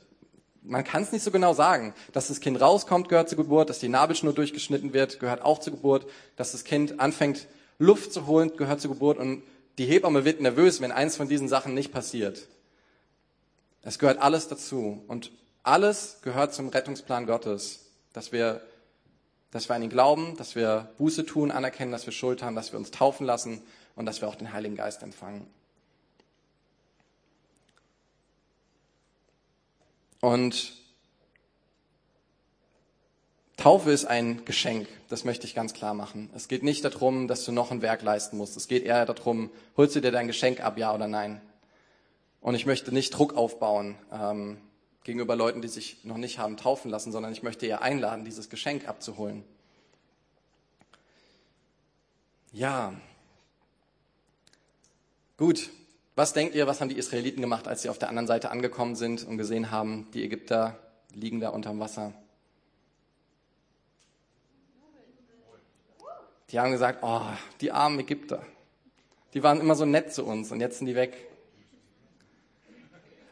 Man 0.65 0.83
kann 0.83 1.03
es 1.03 1.11
nicht 1.11 1.23
so 1.23 1.31
genau 1.31 1.53
sagen. 1.53 1.93
Dass 2.13 2.29
das 2.29 2.39
Kind 2.39 2.59
rauskommt, 2.59 3.09
gehört 3.09 3.29
zur 3.29 3.37
Geburt. 3.37 3.69
Dass 3.69 3.79
die 3.79 3.89
Nabelschnur 3.89 4.33
durchgeschnitten 4.33 4.93
wird, 4.93 5.19
gehört 5.19 5.41
auch 5.41 5.59
zur 5.59 5.73
Geburt. 5.73 6.07
Dass 6.37 6.53
das 6.53 6.63
Kind 6.63 6.99
anfängt, 6.99 7.47
Luft 7.79 8.13
zu 8.13 8.27
holen, 8.27 8.55
gehört 8.55 8.79
zur 8.79 8.91
Geburt. 8.91 9.17
Und 9.17 9.43
die 9.77 9.85
Hebamme 9.85 10.23
wird 10.23 10.39
nervös, 10.39 10.79
wenn 10.79 10.91
eins 10.91 11.17
von 11.17 11.27
diesen 11.27 11.49
Sachen 11.49 11.73
nicht 11.73 11.91
passiert. 11.91 12.47
Es 13.81 13.99
gehört 13.99 14.21
alles 14.21 14.47
dazu. 14.47 15.03
Und 15.07 15.31
alles 15.63 16.19
gehört 16.21 16.53
zum 16.53 16.69
Rettungsplan 16.69 17.25
Gottes, 17.25 17.85
dass 18.13 18.31
wir, 18.31 18.61
dass 19.51 19.67
wir 19.69 19.75
an 19.75 19.83
ihn 19.83 19.89
glauben, 19.89 20.37
dass 20.37 20.55
wir 20.55 20.89
Buße 20.97 21.25
tun, 21.25 21.51
anerkennen, 21.51 21.91
dass 21.91 22.05
wir 22.05 22.13
Schuld 22.13 22.41
haben, 22.41 22.55
dass 22.55 22.71
wir 22.71 22.79
uns 22.79 22.91
taufen 22.91 23.25
lassen 23.25 23.61
und 23.95 24.05
dass 24.05 24.21
wir 24.21 24.29
auch 24.29 24.35
den 24.35 24.53
Heiligen 24.53 24.75
Geist 24.75 25.03
empfangen. 25.03 25.47
Und 30.23 30.71
Taufe 33.57 33.91
ist 33.91 34.05
ein 34.05 34.45
Geschenk, 34.45 34.87
das 35.09 35.25
möchte 35.25 35.45
ich 35.45 35.53
ganz 35.53 35.73
klar 35.73 35.93
machen. 35.93 36.29
Es 36.33 36.47
geht 36.47 36.63
nicht 36.63 36.85
darum, 36.85 37.27
dass 37.27 37.43
du 37.43 37.51
noch 37.51 37.71
ein 37.71 37.81
Werk 37.81 38.03
leisten 38.03 38.37
musst. 38.37 38.55
Es 38.55 38.69
geht 38.69 38.85
eher 38.85 39.05
darum, 39.05 39.51
holst 39.75 39.97
du 39.97 39.99
dir 39.99 40.13
dein 40.13 40.27
Geschenk 40.27 40.61
ab, 40.61 40.77
ja 40.77 40.95
oder 40.95 41.09
nein. 41.09 41.41
Und 42.39 42.55
ich 42.55 42.65
möchte 42.65 42.93
nicht 42.93 43.09
Druck 43.09 43.35
aufbauen. 43.35 43.97
Ähm, 44.13 44.61
gegenüber 45.03 45.35
Leuten, 45.35 45.61
die 45.61 45.67
sich 45.67 46.05
noch 46.05 46.15
nicht 46.15 46.39
haben 46.39 46.55
taufen 46.55 46.89
lassen, 46.89 47.11
sondern 47.11 47.33
ich 47.33 47.43
möchte 47.43 47.65
ihr 47.65 47.81
einladen, 47.81 48.23
dieses 48.23 48.49
Geschenk 48.49 48.87
abzuholen. 48.87 49.43
Ja. 52.53 52.93
Gut. 55.35 55.69
Was 56.15 56.33
denkt 56.33 56.53
ihr, 56.53 56.67
was 56.67 56.79
haben 56.79 56.89
die 56.89 56.97
Israeliten 56.97 57.41
gemacht, 57.41 57.67
als 57.67 57.81
sie 57.81 57.89
auf 57.89 57.97
der 57.97 58.09
anderen 58.09 58.27
Seite 58.27 58.51
angekommen 58.51 58.95
sind 58.95 59.25
und 59.25 59.37
gesehen 59.37 59.71
haben, 59.71 60.09
die 60.13 60.23
Ägypter 60.23 60.77
liegen 61.13 61.39
da 61.39 61.49
unterm 61.49 61.79
Wasser? 61.79 62.13
Die 66.51 66.59
haben 66.59 66.71
gesagt, 66.71 66.99
oh, 67.01 67.21
die 67.61 67.71
armen 67.71 67.99
Ägypter. 67.99 68.45
Die 69.33 69.41
waren 69.41 69.59
immer 69.59 69.73
so 69.73 69.85
nett 69.85 70.13
zu 70.13 70.23
uns 70.23 70.51
und 70.51 70.59
jetzt 70.61 70.77
sind 70.77 70.85
die 70.85 70.95
weg. 70.95 71.17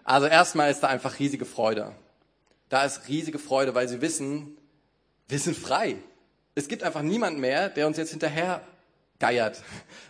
Also 0.04 0.26
erstmal 0.26 0.72
ist 0.72 0.82
da 0.82 0.88
einfach 0.88 1.20
riesige 1.20 1.46
Freude. 1.46 1.96
Da 2.70 2.84
ist 2.84 3.08
riesige 3.08 3.38
Freude, 3.38 3.76
weil 3.76 3.88
sie 3.88 4.02
wissen, 4.02 4.58
wir 5.28 5.38
sind 5.38 5.56
frei. 5.56 5.98
Es 6.56 6.68
gibt 6.68 6.82
einfach 6.82 7.04
niemanden 7.04 7.40
mehr, 7.40 7.70
der 7.70 7.86
uns 7.86 7.98
jetzt 7.98 8.10
hinterher 8.10 8.62
geiert 9.22 9.62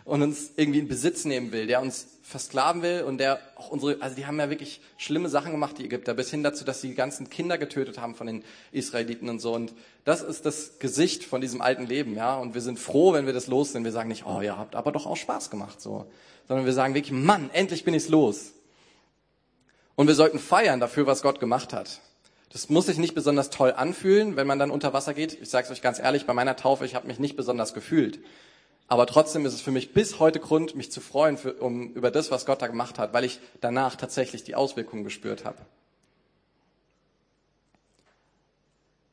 und 0.06 0.24
uns 0.24 0.54
irgendwie 0.56 0.80
in 0.80 0.88
Besitz 0.88 1.26
nehmen 1.26 1.52
will, 1.52 1.68
der 1.68 1.82
uns 1.82 2.08
versklaven 2.24 2.82
will 2.82 3.04
und 3.04 3.20
der 3.20 3.40
auch 3.58 3.70
unsere, 3.70 4.02
also 4.02 4.16
die 4.16 4.26
haben 4.26 4.40
ja 4.40 4.50
wirklich 4.50 4.82
schlimme 4.98 5.30
Sachen 5.30 5.52
gemacht, 5.52 5.78
die 5.78 5.86
Ägypter, 5.86 6.14
bis 6.14 6.32
hin 6.32 6.42
dazu, 6.44 6.64
dass 6.64 6.82
sie 6.82 6.90
die 6.90 6.96
ganzen 6.96 7.30
Kinder 7.30 7.58
getötet 7.58 8.00
haben 8.00 8.16
von 8.16 8.26
den 8.26 8.44
Israeliten 8.72 9.30
und 9.30 9.40
so. 9.40 9.54
Und 9.54 9.74
das 10.06 10.22
ist 10.22 10.46
das 10.46 10.80
Gesicht 10.80 11.26
von 11.26 11.42
diesem 11.42 11.62
alten 11.62 11.86
Leben, 11.86 12.16
ja. 12.16 12.38
Und 12.38 12.54
wir 12.54 12.62
sind 12.62 12.80
froh, 12.80 13.14
wenn 13.14 13.26
wir 13.26 13.34
das 13.34 13.48
los 13.48 13.74
sind. 13.74 13.84
Wir 13.84 13.92
sagen 13.92 14.10
nicht, 14.10 14.26
oh, 14.26 14.42
ihr 14.42 14.58
habt 14.58 14.76
aber 14.76 14.92
doch 14.92 15.06
auch 15.06 15.18
Spaß 15.18 15.50
gemacht, 15.50 15.82
so. 15.82 16.08
Sondern 16.48 16.66
wir 16.66 16.74
sagen 16.74 16.96
wirklich, 16.96 17.12
Mann, 17.12 17.50
endlich 17.54 17.84
bin 17.84 17.94
ich's 17.94 18.10
los. 18.10 18.54
Und 19.96 20.08
wir 20.08 20.16
sollten 20.16 20.40
feiern 20.40 20.80
dafür, 20.80 21.06
was 21.06 21.22
Gott 21.22 21.40
gemacht 21.40 21.74
hat. 21.74 22.00
Das 22.52 22.70
muss 22.70 22.88
sich 22.88 22.98
nicht 22.98 23.14
besonders 23.14 23.50
toll 23.50 23.72
anfühlen, 23.72 24.36
wenn 24.36 24.48
man 24.48 24.60
dann 24.60 24.72
unter 24.72 24.94
Wasser 24.94 25.14
geht. 25.14 25.40
Ich 25.42 25.50
sage 25.50 25.66
es 25.66 25.72
euch 25.72 25.82
ganz 25.82 26.00
ehrlich, 26.00 26.26
bei 26.26 26.34
meiner 26.34 26.56
Taufe, 26.56 26.86
ich 26.86 26.96
habe 26.96 27.08
mich 27.08 27.20
nicht 27.20 27.36
besonders 27.36 27.74
gefühlt. 27.74 28.20
Aber 28.92 29.06
trotzdem 29.06 29.46
ist 29.46 29.54
es 29.54 29.62
für 29.62 29.72
mich 29.72 29.94
bis 29.94 30.20
heute 30.20 30.42
Grund, 30.42 30.76
mich 30.76 30.92
zu 30.92 31.00
freuen 31.00 31.38
für, 31.38 31.54
um, 31.54 31.94
über 31.94 32.12
das, 32.12 32.30
was 32.30 32.46
Gott 32.46 32.62
da 32.62 32.68
gemacht 32.68 33.00
hat, 33.00 33.14
weil 33.14 33.24
ich 33.24 33.40
danach 33.62 33.96
tatsächlich 33.96 34.44
die 34.44 34.54
Auswirkungen 34.54 35.06
gespürt 35.06 35.46
habe. 35.46 35.60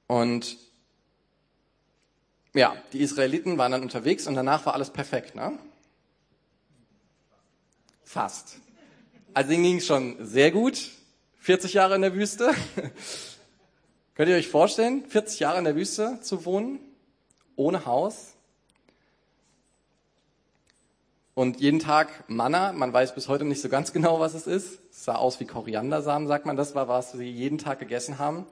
Und 0.08 0.58
ja, 2.54 2.74
die 2.92 3.02
Israeliten 3.02 3.56
waren 3.56 3.70
dann 3.70 3.82
unterwegs 3.82 4.26
und 4.26 4.34
danach 4.34 4.66
war 4.66 4.74
alles 4.74 4.90
perfekt, 4.90 5.36
ne? 5.36 5.56
Fast. 8.02 8.56
Also 9.32 9.50
denen 9.50 9.62
ging 9.62 9.76
es 9.76 9.86
schon 9.86 10.16
sehr 10.26 10.50
gut. 10.50 10.90
40 11.38 11.74
Jahre 11.74 11.94
in 11.94 12.02
der 12.02 12.14
Wüste. 12.14 12.52
Könnt 14.16 14.28
ihr 14.28 14.34
euch 14.34 14.48
vorstellen, 14.48 15.08
40 15.08 15.38
Jahre 15.38 15.58
in 15.58 15.64
der 15.64 15.76
Wüste 15.76 16.18
zu 16.20 16.44
wohnen, 16.44 16.80
ohne 17.54 17.86
Haus? 17.86 18.34
Und 21.38 21.60
jeden 21.60 21.78
Tag 21.78 22.24
Manna, 22.26 22.72
man 22.72 22.92
weiß 22.92 23.14
bis 23.14 23.28
heute 23.28 23.44
nicht 23.44 23.62
so 23.62 23.68
ganz 23.68 23.92
genau, 23.92 24.18
was 24.18 24.34
es 24.34 24.48
ist. 24.48 24.80
Es 24.90 25.04
sah 25.04 25.14
aus 25.14 25.38
wie 25.38 25.44
Koriandersamen, 25.44 26.26
sagt 26.26 26.46
man, 26.46 26.56
das 26.56 26.74
war, 26.74 26.88
was 26.88 27.12
sie 27.12 27.30
jeden 27.30 27.58
Tag 27.58 27.78
gegessen 27.78 28.18
haben. 28.18 28.44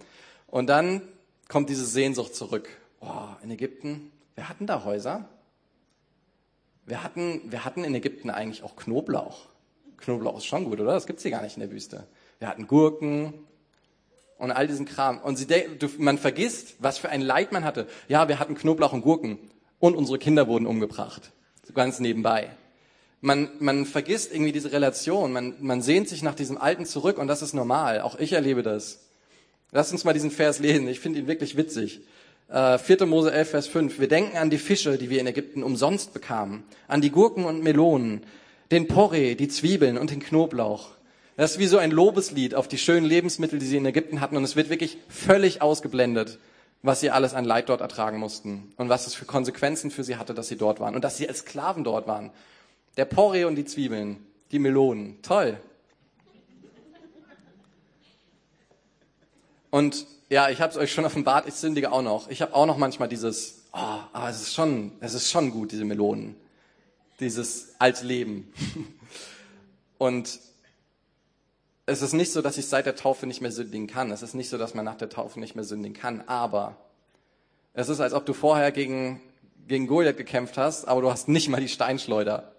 Und 0.47 0.69
dann 0.69 1.03
kommt 1.49 1.69
diese 1.69 1.85
Sehnsucht 1.85 2.37
zurück. 2.37 2.69
Oh, 3.01 3.27
in 3.43 3.51
Ägypten, 3.51 4.13
wir 4.37 4.49
hatten 4.49 4.69
da 4.69 4.85
Häuser. 4.85 5.29
Wir 6.85 7.03
hatten, 7.03 7.51
wir 7.51 7.65
hatten 7.65 7.83
in 7.83 7.93
Ägypten 7.93 8.31
eigentlich 8.31 8.63
auch 8.63 8.77
Knoblauch. 8.77 9.47
Knoblauch 9.97 10.37
ist 10.37 10.47
schon 10.47 10.63
gut, 10.67 10.79
oder? 10.79 10.93
Das 10.93 11.09
gibt's 11.09 11.25
hier 11.25 11.33
gar 11.33 11.43
nicht 11.43 11.57
in 11.57 11.63
der 11.63 11.73
Wüste. 11.73 12.07
Wir 12.39 12.47
hatten 12.47 12.69
Gurken 12.69 13.35
und 14.39 14.53
all 14.53 14.69
diesen 14.69 14.87
Kram. 14.87 15.19
Und 15.19 15.35
sie, 15.35 15.49
man 15.99 16.19
vergisst, 16.19 16.77
was 16.79 16.99
für 16.99 17.09
ein 17.09 17.21
Leid 17.21 17.51
man 17.51 17.65
hatte. 17.65 17.89
Ja, 18.07 18.29
wir 18.29 18.39
hatten 18.39 18.55
Knoblauch 18.55 18.93
und 18.93 19.03
Gurken 19.03 19.41
und 19.81 19.97
unsere 19.97 20.21
Kinder 20.21 20.47
wurden 20.47 20.69
umgebracht. 20.69 21.33
So 21.65 21.73
ganz 21.73 21.99
nebenbei. 21.99 22.53
Man, 23.27 23.51
man 23.59 23.87
vergisst 23.87 24.33
irgendwie 24.33 24.53
diese 24.53 24.71
Relation. 24.71 25.33
Man, 25.33 25.57
man 25.59 25.83
sehnt 25.83 26.09
sich 26.09 26.23
nach 26.23 26.37
diesem 26.37 26.59
Alten 26.59 26.87
zurück 26.87 27.19
und 27.19 27.27
das 27.27 27.43
ist 27.43 27.55
normal. 27.55 28.03
Auch 28.03 28.17
ich 28.21 28.35
erlebe 28.35 28.63
das. 28.63 29.01
Lass 29.73 29.91
uns 29.91 30.05
mal 30.05 30.13
diesen 30.13 30.31
Vers 30.31 30.61
lesen. 30.61 30.87
Ich 30.87 31.01
finde 31.01 31.19
ihn 31.19 31.27
wirklich 31.27 31.57
witzig. 31.57 32.03
Äh, 32.49 32.79
4. 32.79 33.05
Mose 33.07 33.33
11, 33.33 33.51
Vers 33.51 33.67
5. 33.67 33.99
Wir 33.99 34.07
denken 34.07 34.37
an 34.37 34.49
die 34.49 34.59
Fische, 34.59 34.97
die 34.97 35.11
wir 35.11 35.19
in 35.19 35.27
Ägypten 35.27 35.65
umsonst 35.65 36.15
bekamen, 36.15 36.63
an 36.87 37.01
die 37.01 37.11
Gurken 37.11 37.45
und 37.45 37.65
Melonen, 37.65 38.23
den 38.71 38.87
Porree, 38.87 39.35
die 39.35 39.49
Zwiebeln 39.49 39.99
und 39.99 40.13
den 40.13 40.21
Knoblauch. 40.21 40.91
Das 41.37 41.51
ist 41.51 41.59
wie 41.59 41.67
so 41.67 41.79
ein 41.79 41.91
Lobeslied 41.91 42.55
auf 42.55 42.69
die 42.69 42.79
schönen 42.79 43.07
Lebensmittel, 43.07 43.59
die 43.59 43.67
sie 43.67 43.79
in 43.79 43.87
Ägypten 43.87 44.21
hatten 44.21 44.37
und 44.37 44.45
es 44.45 44.55
wird 44.55 44.71
wirklich 44.71 44.99
völlig 45.09 45.63
ausgeblendet, 45.63 46.39
was 46.83 47.01
sie 47.01 47.11
alles 47.11 47.35
an 47.35 47.45
Leid 47.45 47.71
dort 47.71 47.81
ertragen 47.81 48.21
mussten 48.21 48.73
und 48.77 48.89
was 48.89 49.09
es 49.09 49.17
für 49.17 49.25
Konsequenzen 49.25 49.91
für 49.91 50.05
sie 50.05 50.15
hatte, 50.15 50.33
dass 50.33 50.47
sie 50.47 50.57
dort 50.57 50.79
waren 50.79 50.95
und 50.95 51.03
dass 51.03 51.17
sie 51.17 51.29
als 51.29 51.41
Sklaven 51.41 51.83
dort 51.83 52.07
waren. 52.07 52.31
Der 52.97 53.05
Porree 53.05 53.45
und 53.45 53.57
die 53.57 53.65
Zwiebeln, 53.65 54.25
die 54.53 54.59
Melonen, 54.59 55.21
toll. 55.23 55.59
Und 59.71 60.07
ja, 60.31 60.49
ich 60.49 60.61
habe 60.61 60.73
es 60.73 60.79
euch 60.79 60.93
schon 60.93 61.05
offenbart, 61.05 61.47
ich 61.47 61.55
sündige 61.55 61.93
auch 61.93 62.03
noch. 62.03 62.29
Ich 62.29 62.41
habe 62.41 62.55
auch 62.55 62.67
noch 62.67 62.79
manchmal 62.79 63.09
dieses, 63.09 63.67
oh, 63.73 63.99
aber 64.13 64.31
es 64.31 64.41
ist 64.41 64.55
schon, 64.55 64.93
es 65.01 65.15
ist 65.15 65.31
schon 65.31 65.51
gut, 65.51 65.73
diese 65.73 65.85
Melonen, 65.85 66.35
dieses 67.21 67.75
alte 67.79 68.07
Leben. 68.07 68.53
Und 69.99 70.41
es 71.85 72.03
ist 72.03 72.15
nicht 72.15 72.33
so, 72.33 72.43
dass 72.43 72.59
ich 72.59 72.67
seit 72.67 72.87
der 72.87 72.97
Taufe 72.97 73.27
nicht 73.27 73.41
mehr 73.41 73.53
sündigen 73.53 73.87
kann. 73.87 74.11
Es 74.11 74.23
ist 74.23 74.35
nicht 74.35 74.49
so, 74.49 74.59
dass 74.59 74.75
man 74.75 74.85
nach 74.85 74.97
der 74.97 75.09
Taufe 75.09 75.39
nicht 75.39 75.55
mehr 75.55 75.65
sündigen 75.65 75.97
kann. 75.97 76.23
Aber 76.27 76.77
es 77.75 77.89
ist, 77.89 78.01
als 78.01 78.13
ob 78.13 78.27
du 78.27 78.33
vorher 78.33 78.73
gegen, 78.73 79.21
gegen 79.69 79.87
Goliath 79.87 80.17
gekämpft 80.17 80.59
hast, 80.59 80.87
aber 80.87 81.03
du 81.03 81.11
hast 81.11 81.29
nicht 81.29 81.49
mal 81.49 81.61
die 81.61 81.69
Steinschleuder. 81.69 82.56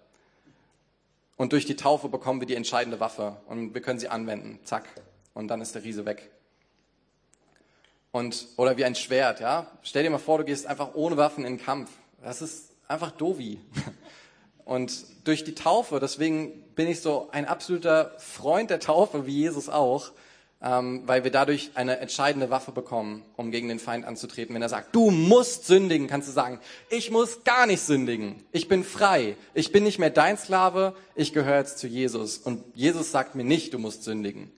Und 1.38 1.52
durch 1.52 1.66
die 1.66 1.76
Taufe 1.76 2.08
bekommen 2.08 2.40
wir 2.40 2.48
die 2.48 2.56
entscheidende 2.56 2.98
Waffe 2.98 3.36
und 3.46 3.72
wir 3.72 3.80
können 3.80 4.00
sie 4.00 4.08
anwenden. 4.08 4.58
Zack. 4.64 4.84
Und 5.34 5.48
dann 5.48 5.60
ist 5.60 5.72
der 5.72 5.84
Riese 5.84 6.04
weg. 6.04 6.32
Und, 8.10 8.48
oder 8.56 8.76
wie 8.76 8.84
ein 8.84 8.96
Schwert, 8.96 9.38
ja. 9.38 9.70
Stell 9.82 10.02
dir 10.02 10.10
mal 10.10 10.18
vor, 10.18 10.38
du 10.38 10.44
gehst 10.44 10.66
einfach 10.66 10.94
ohne 10.94 11.16
Waffen 11.16 11.44
in 11.44 11.56
den 11.56 11.64
Kampf. 11.64 11.90
Das 12.22 12.42
ist 12.42 12.72
einfach 12.88 13.12
dovi. 13.12 13.60
Und 14.64 15.06
durch 15.24 15.44
die 15.44 15.54
Taufe, 15.54 16.00
deswegen 16.00 16.60
bin 16.74 16.88
ich 16.88 17.00
so 17.00 17.28
ein 17.30 17.46
absoluter 17.46 18.16
Freund 18.18 18.70
der 18.70 18.80
Taufe, 18.80 19.24
wie 19.24 19.32
Jesus 19.32 19.68
auch, 19.68 20.10
ähm, 20.60 21.02
weil 21.06 21.22
wir 21.24 21.30
dadurch 21.30 21.70
eine 21.74 21.98
entscheidende 21.98 22.50
Waffe 22.50 22.72
bekommen, 22.72 23.24
um 23.36 23.50
gegen 23.50 23.68
den 23.68 23.78
Feind 23.78 24.04
anzutreten. 24.04 24.54
Wenn 24.54 24.62
er 24.62 24.68
sagt, 24.68 24.94
du 24.94 25.10
musst 25.10 25.66
sündigen, 25.66 26.08
kannst 26.08 26.28
du 26.28 26.32
sagen, 26.32 26.58
ich 26.90 27.10
muss 27.10 27.44
gar 27.44 27.66
nicht 27.66 27.80
sündigen. 27.80 28.42
Ich 28.50 28.66
bin 28.66 28.82
frei. 28.82 29.36
Ich 29.54 29.70
bin 29.70 29.84
nicht 29.84 29.98
mehr 29.98 30.10
dein 30.10 30.36
Sklave. 30.36 30.94
Ich 31.14 31.32
gehöre 31.32 31.58
jetzt 31.58 31.78
zu 31.78 31.86
Jesus. 31.86 32.38
Und 32.38 32.64
Jesus 32.74 33.12
sagt 33.12 33.34
mir 33.34 33.44
nicht, 33.44 33.72
du 33.72 33.78
musst 33.78 34.02
sündigen. 34.02 34.50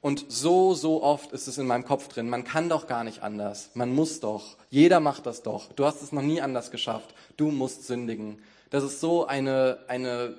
Und 0.00 0.26
so, 0.28 0.74
so 0.74 1.02
oft 1.02 1.32
ist 1.32 1.48
es 1.48 1.58
in 1.58 1.66
meinem 1.66 1.84
Kopf 1.84 2.08
drin. 2.08 2.28
Man 2.28 2.44
kann 2.44 2.68
doch 2.68 2.86
gar 2.86 3.02
nicht 3.02 3.22
anders. 3.22 3.70
Man 3.74 3.94
muss 3.94 4.20
doch. 4.20 4.56
Jeder 4.70 5.00
macht 5.00 5.26
das 5.26 5.42
doch. 5.42 5.72
Du 5.72 5.86
hast 5.86 6.02
es 6.02 6.12
noch 6.12 6.22
nie 6.22 6.40
anders 6.40 6.70
geschafft. 6.70 7.14
Du 7.36 7.50
musst 7.50 7.86
sündigen. 7.86 8.40
Das 8.70 8.84
ist 8.84 9.00
so 9.00 9.26
eine, 9.26 9.78
eine, 9.88 10.34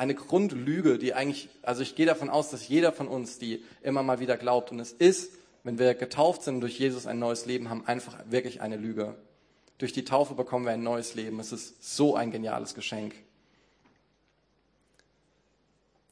eine 0.00 0.14
Grundlüge, 0.14 0.96
die 0.96 1.12
eigentlich, 1.12 1.50
also 1.60 1.82
ich 1.82 1.94
gehe 1.94 2.06
davon 2.06 2.30
aus, 2.30 2.48
dass 2.48 2.66
jeder 2.66 2.90
von 2.90 3.06
uns 3.06 3.38
die 3.38 3.62
immer 3.82 4.02
mal 4.02 4.18
wieder 4.18 4.38
glaubt. 4.38 4.72
Und 4.72 4.80
es 4.80 4.92
ist, 4.92 5.34
wenn 5.62 5.78
wir 5.78 5.92
getauft 5.92 6.42
sind 6.42 6.54
und 6.54 6.60
durch 6.62 6.78
Jesus 6.78 7.06
ein 7.06 7.18
neues 7.18 7.44
Leben 7.44 7.68
haben, 7.68 7.86
einfach 7.86 8.16
wirklich 8.30 8.62
eine 8.62 8.78
Lüge. 8.78 9.14
Durch 9.76 9.92
die 9.92 10.06
Taufe 10.06 10.32
bekommen 10.32 10.64
wir 10.64 10.72
ein 10.72 10.82
neues 10.82 11.14
Leben. 11.16 11.38
Es 11.38 11.52
ist 11.52 11.96
so 11.96 12.16
ein 12.16 12.30
geniales 12.30 12.74
Geschenk. 12.74 13.14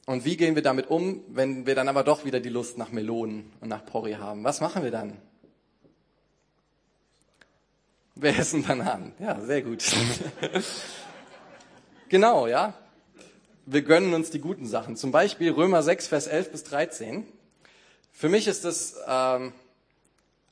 Und 0.04 0.26
wie 0.26 0.36
gehen 0.36 0.54
wir 0.54 0.62
damit 0.62 0.90
um, 0.90 1.22
wenn 1.28 1.64
wir 1.64 1.74
dann 1.74 1.88
aber 1.88 2.04
doch 2.04 2.26
wieder 2.26 2.40
die 2.40 2.50
Lust 2.50 2.76
nach 2.76 2.92
Melonen 2.92 3.50
und 3.62 3.68
nach 3.68 3.86
Porree 3.86 4.16
haben? 4.16 4.44
Was 4.44 4.60
machen 4.60 4.82
wir 4.82 4.90
dann? 4.90 5.16
Wir 8.16 8.38
essen 8.38 8.64
Bananen. 8.64 9.14
Ja, 9.18 9.40
sehr 9.40 9.62
gut. 9.62 9.82
genau, 12.10 12.46
ja. 12.46 12.74
Wir 13.70 13.82
gönnen 13.82 14.14
uns 14.14 14.30
die 14.30 14.40
guten 14.40 14.66
Sachen. 14.66 14.96
Zum 14.96 15.12
Beispiel 15.12 15.52
Römer 15.52 15.82
6, 15.82 16.06
Vers 16.06 16.26
11 16.26 16.52
bis 16.52 16.64
13. 16.64 17.26
Für 18.12 18.30
mich 18.30 18.46
ist 18.46 18.64
das 18.64 18.96
ähm, 19.06 19.52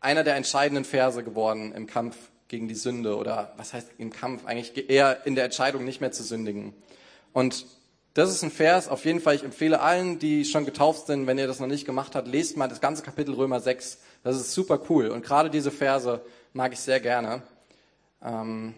einer 0.01 0.23
der 0.23 0.37
entscheidenden 0.37 0.85
Verse 0.85 1.25
geworden 1.25 1.73
im 1.73 1.87
Kampf 1.87 2.15
gegen 2.49 2.69
die 2.69 2.75
Sünde 2.75 3.17
oder 3.17 3.55
was 3.57 3.73
heißt 3.73 3.89
im 3.97 4.11
Kampf 4.11 4.45
eigentlich 4.45 4.91
eher 4.91 5.25
in 5.25 5.35
der 5.35 5.45
Entscheidung 5.45 5.87
nicht 5.87 6.03
mehr 6.03 6.13
zu 6.13 6.25
sündigen. 6.25 6.75
Und 7.33 7.65
das 8.13 8.29
ist 8.29 8.43
ein 8.43 8.51
Vers, 8.51 8.87
auf 8.87 9.07
jeden 9.07 9.21
Fall, 9.21 9.37
ich 9.37 9.45
empfehle 9.45 9.81
allen, 9.81 10.19
die 10.19 10.45
schon 10.45 10.67
getauft 10.67 11.07
sind, 11.07 11.27
wenn 11.27 11.39
ihr 11.39 11.47
das 11.47 11.59
noch 11.59 11.69
nicht 11.69 11.87
gemacht 11.87 12.15
habt, 12.17 12.29
lest 12.29 12.59
mal 12.59 12.69
das 12.69 12.83
ganze 12.83 13.03
Kapitel 13.03 13.35
Römer 13.35 13.61
6. 13.61 13.97
Das 14.25 14.37
ist 14.37 14.53
super 14.53 14.79
cool. 14.91 15.09
Und 15.09 15.25
gerade 15.25 15.49
diese 15.49 15.71
Verse 15.71 16.21
mag 16.53 16.75
ich 16.75 16.81
sehr 16.81 17.01
gerne. 17.01 17.43
Ähm, 18.23 18.75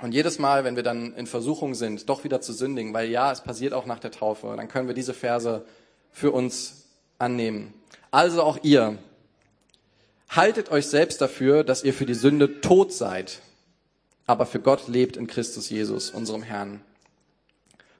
und 0.00 0.12
jedes 0.12 0.38
Mal, 0.38 0.64
wenn 0.64 0.76
wir 0.76 0.82
dann 0.82 1.14
in 1.14 1.26
Versuchung 1.26 1.74
sind, 1.74 2.08
doch 2.08 2.24
wieder 2.24 2.40
zu 2.40 2.52
sündigen, 2.52 2.92
weil 2.92 3.08
ja, 3.08 3.30
es 3.30 3.42
passiert 3.42 3.72
auch 3.72 3.86
nach 3.86 4.00
der 4.00 4.10
Taufe, 4.10 4.54
dann 4.56 4.68
können 4.68 4.88
wir 4.88 4.94
diese 4.94 5.14
Verse 5.14 5.64
für 6.12 6.32
uns 6.32 6.84
annehmen. 7.18 7.72
Also 8.10 8.42
auch 8.42 8.58
ihr, 8.62 8.98
haltet 10.28 10.70
euch 10.70 10.86
selbst 10.86 11.20
dafür, 11.20 11.64
dass 11.64 11.84
ihr 11.84 11.94
für 11.94 12.06
die 12.06 12.14
Sünde 12.14 12.60
tot 12.60 12.92
seid, 12.92 13.40
aber 14.26 14.46
für 14.46 14.60
Gott 14.60 14.88
lebt 14.88 15.16
in 15.16 15.26
Christus 15.26 15.70
Jesus, 15.70 16.10
unserem 16.10 16.42
Herrn. 16.42 16.80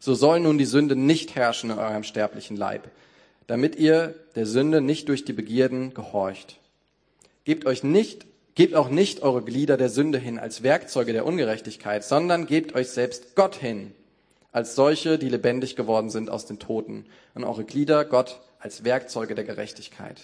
So 0.00 0.14
soll 0.14 0.40
nun 0.40 0.58
die 0.58 0.64
Sünde 0.64 0.96
nicht 0.96 1.34
herrschen 1.34 1.70
in 1.70 1.78
eurem 1.78 2.04
sterblichen 2.04 2.56
Leib, 2.56 2.90
damit 3.46 3.76
ihr 3.76 4.14
der 4.34 4.46
Sünde 4.46 4.80
nicht 4.80 5.08
durch 5.08 5.24
die 5.24 5.32
Begierden 5.32 5.94
gehorcht. 5.94 6.58
Gebt 7.44 7.66
euch 7.66 7.82
nicht, 7.82 8.26
gebt 8.54 8.74
auch 8.74 8.88
nicht 8.88 9.22
eure 9.22 9.42
Glieder 9.42 9.76
der 9.76 9.88
Sünde 9.88 10.18
hin 10.18 10.38
als 10.38 10.62
Werkzeuge 10.62 11.12
der 11.12 11.26
Ungerechtigkeit, 11.26 12.04
sondern 12.04 12.46
gebt 12.46 12.74
euch 12.74 12.90
selbst 12.90 13.34
Gott 13.34 13.56
hin, 13.56 13.92
als 14.52 14.74
solche, 14.74 15.18
die 15.18 15.28
lebendig 15.28 15.76
geworden 15.76 16.10
sind 16.10 16.30
aus 16.30 16.46
den 16.46 16.58
Toten, 16.58 17.06
und 17.34 17.44
eure 17.44 17.64
Glieder 17.64 18.04
Gott 18.04 18.40
als 18.58 18.84
Werkzeuge 18.84 19.34
der 19.34 19.44
Gerechtigkeit. 19.44 20.20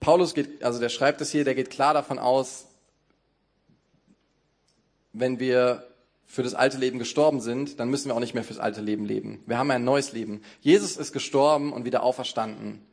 Paulus 0.00 0.34
geht, 0.34 0.62
also 0.62 0.78
der 0.78 0.90
schreibt 0.90 1.20
es 1.20 1.32
hier, 1.32 1.44
der 1.44 1.54
geht 1.54 1.70
klar 1.70 1.94
davon 1.94 2.18
aus, 2.18 2.66
wenn 5.12 5.40
wir 5.40 5.86
für 6.26 6.42
das 6.42 6.54
alte 6.54 6.76
Leben 6.76 6.98
gestorben 6.98 7.40
sind, 7.40 7.80
dann 7.80 7.88
müssen 7.88 8.08
wir 8.08 8.14
auch 8.14 8.20
nicht 8.20 8.34
mehr 8.34 8.44
fürs 8.44 8.58
alte 8.58 8.80
Leben 8.80 9.04
leben. 9.04 9.42
Wir 9.46 9.58
haben 9.58 9.70
ein 9.70 9.84
neues 9.84 10.12
Leben. 10.12 10.42
Jesus 10.60 10.96
ist 10.96 11.12
gestorben 11.12 11.72
und 11.72 11.84
wieder 11.84 12.02
auferstanden. 12.02 12.84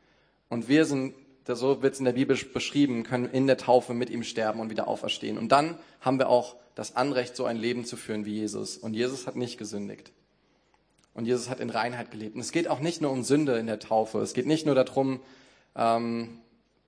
Und 0.49 0.67
wir 0.69 0.85
sind, 0.85 1.13
so 1.45 1.81
wird 1.81 1.93
es 1.93 1.99
in 1.99 2.05
der 2.05 2.13
Bibel 2.13 2.37
beschrieben, 2.53 3.03
können 3.03 3.29
in 3.29 3.47
der 3.47 3.57
Taufe 3.57 3.93
mit 3.93 4.09
ihm 4.09 4.23
sterben 4.23 4.59
und 4.59 4.69
wieder 4.69 4.87
auferstehen. 4.87 5.37
Und 5.37 5.51
dann 5.51 5.77
haben 6.01 6.19
wir 6.19 6.29
auch 6.29 6.55
das 6.75 6.95
Anrecht, 6.95 7.35
so 7.35 7.45
ein 7.45 7.57
Leben 7.57 7.85
zu 7.85 7.97
führen 7.97 8.25
wie 8.25 8.33
Jesus. 8.33 8.77
Und 8.77 8.93
Jesus 8.93 9.27
hat 9.27 9.35
nicht 9.35 9.57
gesündigt. 9.57 10.11
Und 11.13 11.25
Jesus 11.25 11.49
hat 11.49 11.59
in 11.59 11.69
Reinheit 11.69 12.11
gelebt. 12.11 12.35
Und 12.35 12.41
es 12.41 12.51
geht 12.51 12.67
auch 12.67 12.79
nicht 12.79 13.01
nur 13.01 13.11
um 13.11 13.23
Sünde 13.23 13.57
in 13.57 13.67
der 13.67 13.79
Taufe. 13.79 14.19
Es 14.19 14.33
geht 14.33 14.47
nicht 14.47 14.65
nur 14.65 14.75
darum, 14.75 15.19
ähm, 15.75 16.39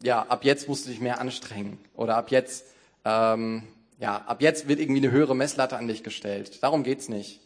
ja, 0.02 0.24
ab 0.24 0.44
jetzt 0.44 0.68
musst 0.68 0.86
du 0.86 0.90
dich 0.90 1.02
mehr 1.02 1.20
anstrengen. 1.20 1.78
Oder 1.94 2.18
ab 2.18 2.32
jetzt 2.32 2.66
ähm, 3.06 3.64
ja, 4.00 4.18
ab 4.18 4.42
jetzt 4.42 4.68
wird 4.68 4.80
irgendwie 4.80 5.02
eine 5.02 5.12
höhere 5.12 5.36
Messlatte 5.36 5.78
an 5.78 5.88
dich 5.88 6.04
gestellt. 6.04 6.62
Darum 6.64 6.84
geht's 6.84 7.08
nicht. 7.08 7.42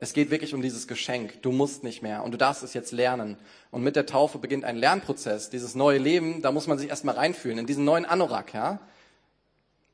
Es 0.00 0.12
geht 0.12 0.30
wirklich 0.30 0.54
um 0.54 0.62
dieses 0.62 0.86
Geschenk. 0.86 1.42
Du 1.42 1.50
musst 1.50 1.82
nicht 1.82 2.02
mehr 2.02 2.22
und 2.22 2.32
du 2.32 2.38
darfst 2.38 2.62
es 2.62 2.72
jetzt 2.72 2.92
lernen. 2.92 3.36
Und 3.70 3.82
mit 3.82 3.96
der 3.96 4.06
Taufe 4.06 4.38
beginnt 4.38 4.64
ein 4.64 4.76
Lernprozess. 4.76 5.50
Dieses 5.50 5.74
neue 5.74 5.98
Leben, 5.98 6.40
da 6.40 6.52
muss 6.52 6.68
man 6.68 6.78
sich 6.78 6.88
erstmal 6.88 7.16
reinfühlen, 7.16 7.58
in 7.58 7.66
diesen 7.66 7.84
neuen 7.84 8.04
Anorak, 8.04 8.54
ja. 8.54 8.80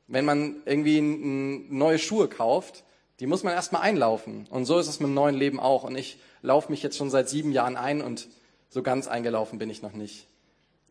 Wenn 0.07 0.27
man 0.27 0.57
irgendwie 0.67 1.01
neue 1.01 1.99
Schuhe 1.99 2.29
kauft, 2.29 2.85
die 3.21 3.27
muss 3.27 3.43
man 3.43 3.55
erstmal 3.55 3.83
einlaufen. 3.83 4.47
Und 4.51 4.67
so 4.67 4.79
ist 4.79 4.89
es 4.89 5.01
mit 5.01 5.09
dem 5.09 5.15
neuen 5.15 5.35
Leben 5.35 5.59
auch. 5.59 5.85
Und 5.85 5.97
ich 5.97 6.19
laufe 6.43 6.71
mich 6.71 6.83
jetzt 6.83 6.99
schon 6.99 7.09
seit 7.09 7.31
sieben 7.31 7.53
Jahren 7.53 7.77
ein 7.77 8.03
und 8.03 8.29
so 8.69 8.83
ganz 8.83 9.09
eingelaufen 9.09 9.59
bin 9.59 9.71
ich 9.71 9.81
noch 9.81 9.93
nicht. 9.93 10.27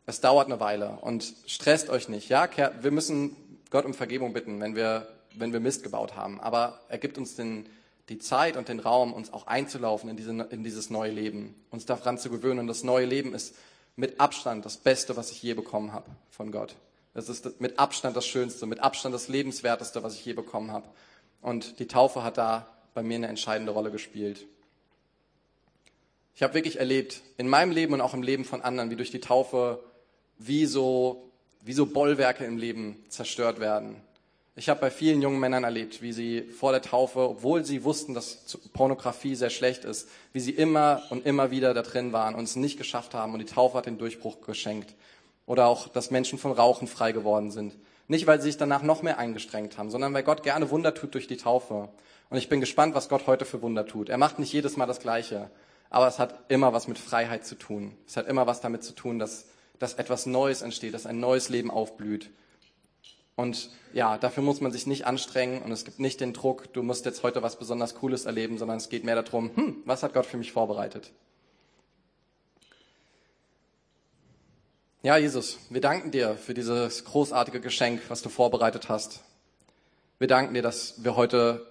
Es 0.05 0.21
dauert 0.21 0.47
eine 0.47 0.59
Weile 0.59 0.97
und 1.01 1.33
stresst 1.45 1.89
euch 1.89 2.09
nicht, 2.09 2.29
ja. 2.29 2.49
Wir 2.81 2.91
müssen 2.91 3.35
Gott 3.69 3.85
um 3.85 3.93
Vergebung 3.93 4.33
bitten, 4.33 4.59
wenn 4.59 4.75
wir, 4.75 5.07
wenn 5.35 5.53
wir 5.53 5.59
Mist 5.59 5.83
gebaut 5.83 6.15
haben. 6.15 6.39
Aber 6.39 6.79
er 6.89 6.97
gibt 6.97 7.17
uns 7.17 7.35
den, 7.35 7.67
die 8.09 8.19
Zeit 8.19 8.57
und 8.57 8.67
den 8.67 8.79
Raum, 8.79 9.13
uns 9.13 9.31
auch 9.31 9.47
einzulaufen 9.47 10.09
in, 10.09 10.17
diese, 10.17 10.31
in 10.31 10.63
dieses 10.63 10.89
neue 10.89 11.11
Leben, 11.11 11.55
uns 11.69 11.85
daran 11.85 12.17
zu 12.17 12.29
gewöhnen. 12.29 12.59
Und 12.59 12.67
das 12.67 12.83
neue 12.83 13.05
Leben 13.05 13.33
ist 13.33 13.55
mit 13.95 14.19
Abstand 14.19 14.65
das 14.65 14.77
Beste, 14.77 15.15
was 15.15 15.31
ich 15.31 15.41
je 15.41 15.53
bekommen 15.53 15.93
habe 15.93 16.09
von 16.29 16.51
Gott. 16.51 16.75
Das 17.13 17.29
ist 17.29 17.61
mit 17.61 17.79
Abstand 17.79 18.17
das 18.17 18.25
Schönste, 18.25 18.65
mit 18.65 18.79
Abstand 18.79 19.13
das 19.13 19.27
Lebenswerteste, 19.27 20.03
was 20.03 20.15
ich 20.15 20.25
je 20.25 20.33
bekommen 20.33 20.71
habe. 20.71 20.87
Und 21.41 21.79
die 21.79 21.87
Taufe 21.87 22.23
hat 22.23 22.37
da 22.37 22.67
bei 22.93 23.03
mir 23.03 23.15
eine 23.15 23.27
entscheidende 23.27 23.71
Rolle 23.71 23.91
gespielt. 23.91 24.45
Ich 26.35 26.41
habe 26.41 26.55
wirklich 26.55 26.79
erlebt, 26.79 27.21
in 27.37 27.47
meinem 27.47 27.71
Leben 27.71 27.93
und 27.93 28.01
auch 28.01 28.15
im 28.15 28.23
Leben 28.23 28.43
von 28.43 28.61
anderen, 28.61 28.89
wie 28.89 28.95
durch 28.95 29.11
die 29.11 29.19
Taufe 29.19 29.83
wie 30.39 30.65
so, 30.65 31.31
wie 31.61 31.73
so 31.73 31.85
Bollwerke 31.85 32.45
im 32.45 32.57
Leben 32.57 33.05
zerstört 33.09 33.59
werden. 33.59 34.01
Ich 34.55 34.69
habe 34.69 34.79
bei 34.79 34.91
vielen 34.91 35.23
jungen 35.23 35.39
Männern 35.39 35.63
erlebt, 35.63 36.03
wie 36.03 36.13
sie 36.13 36.43
vor 36.43 36.71
der 36.71 36.83
Taufe, 36.83 37.27
obwohl 37.29 37.65
sie 37.65 37.83
wussten, 37.83 38.13
dass 38.13 38.59
Pornografie 38.73 39.33
sehr 39.33 39.49
schlecht 39.49 39.83
ist, 39.83 40.07
wie 40.31 40.39
sie 40.39 40.51
immer 40.51 41.01
und 41.09 41.25
immer 41.25 41.49
wieder 41.49 41.73
da 41.73 41.81
drin 41.81 42.13
waren 42.13 42.35
und 42.35 42.43
es 42.43 42.55
nicht 42.55 42.77
geschafft 42.77 43.15
haben 43.15 43.33
und 43.33 43.39
die 43.39 43.45
Taufe 43.45 43.77
hat 43.77 43.87
den 43.87 43.97
Durchbruch 43.97 44.41
geschenkt. 44.41 44.93
Oder 45.47 45.65
auch, 45.65 45.87
dass 45.87 46.11
Menschen 46.11 46.37
von 46.37 46.51
Rauchen 46.51 46.87
frei 46.87 47.13
geworden 47.13 47.49
sind. 47.49 47.75
Nicht, 48.07 48.27
weil 48.27 48.39
sie 48.39 48.49
sich 48.49 48.57
danach 48.57 48.83
noch 48.83 49.01
mehr 49.01 49.17
eingestrengt 49.17 49.77
haben, 49.79 49.89
sondern 49.89 50.13
weil 50.13 50.23
Gott 50.23 50.43
gerne 50.43 50.69
Wunder 50.69 50.93
tut 50.93 51.15
durch 51.15 51.27
die 51.27 51.37
Taufe. 51.37 51.89
Und 52.29 52.37
ich 52.37 52.47
bin 52.47 52.59
gespannt, 52.59 52.93
was 52.93 53.09
Gott 53.09 53.25
heute 53.25 53.45
für 53.45 53.61
Wunder 53.63 53.87
tut. 53.87 54.09
Er 54.09 54.19
macht 54.19 54.37
nicht 54.37 54.53
jedes 54.53 54.77
Mal 54.77 54.85
das 54.85 54.99
Gleiche, 54.99 55.49
aber 55.89 56.07
es 56.07 56.19
hat 56.19 56.39
immer 56.49 56.73
was 56.73 56.87
mit 56.87 56.99
Freiheit 56.99 57.43
zu 57.43 57.55
tun. 57.55 57.97
Es 58.07 58.17
hat 58.17 58.27
immer 58.27 58.45
was 58.45 58.61
damit 58.61 58.83
zu 58.83 58.93
tun, 58.93 59.17
dass, 59.17 59.47
dass 59.79 59.95
etwas 59.95 60.27
Neues 60.27 60.61
entsteht, 60.61 60.93
dass 60.93 61.07
ein 61.07 61.19
neues 61.19 61.49
Leben 61.49 61.71
aufblüht. 61.71 62.29
Und 63.35 63.71
ja, 63.93 64.17
dafür 64.17 64.43
muss 64.43 64.61
man 64.61 64.71
sich 64.71 64.85
nicht 64.85 65.05
anstrengen 65.05 65.61
und 65.63 65.71
es 65.71 65.85
gibt 65.85 65.99
nicht 65.99 66.21
den 66.21 66.33
Druck, 66.33 66.71
du 66.73 66.83
musst 66.83 67.05
jetzt 67.05 67.23
heute 67.23 67.41
was 67.41 67.57
besonders 67.57 67.95
Cooles 67.95 68.25
erleben, 68.25 68.57
sondern 68.57 68.77
es 68.77 68.89
geht 68.89 69.03
mehr 69.03 69.21
darum, 69.21 69.51
hm, 69.55 69.77
was 69.85 70.03
hat 70.03 70.13
Gott 70.13 70.25
für 70.25 70.37
mich 70.37 70.51
vorbereitet? 70.51 71.11
Ja, 75.01 75.17
Jesus, 75.17 75.57
wir 75.69 75.81
danken 75.81 76.11
dir 76.11 76.35
für 76.35 76.53
dieses 76.53 77.03
großartige 77.03 77.59
Geschenk, 77.59 78.01
was 78.07 78.21
du 78.21 78.29
vorbereitet 78.29 78.87
hast. 78.87 79.21
Wir 80.17 80.27
danken 80.27 80.53
dir, 80.53 80.61
dass 80.61 81.03
wir 81.03 81.17
heute 81.17 81.67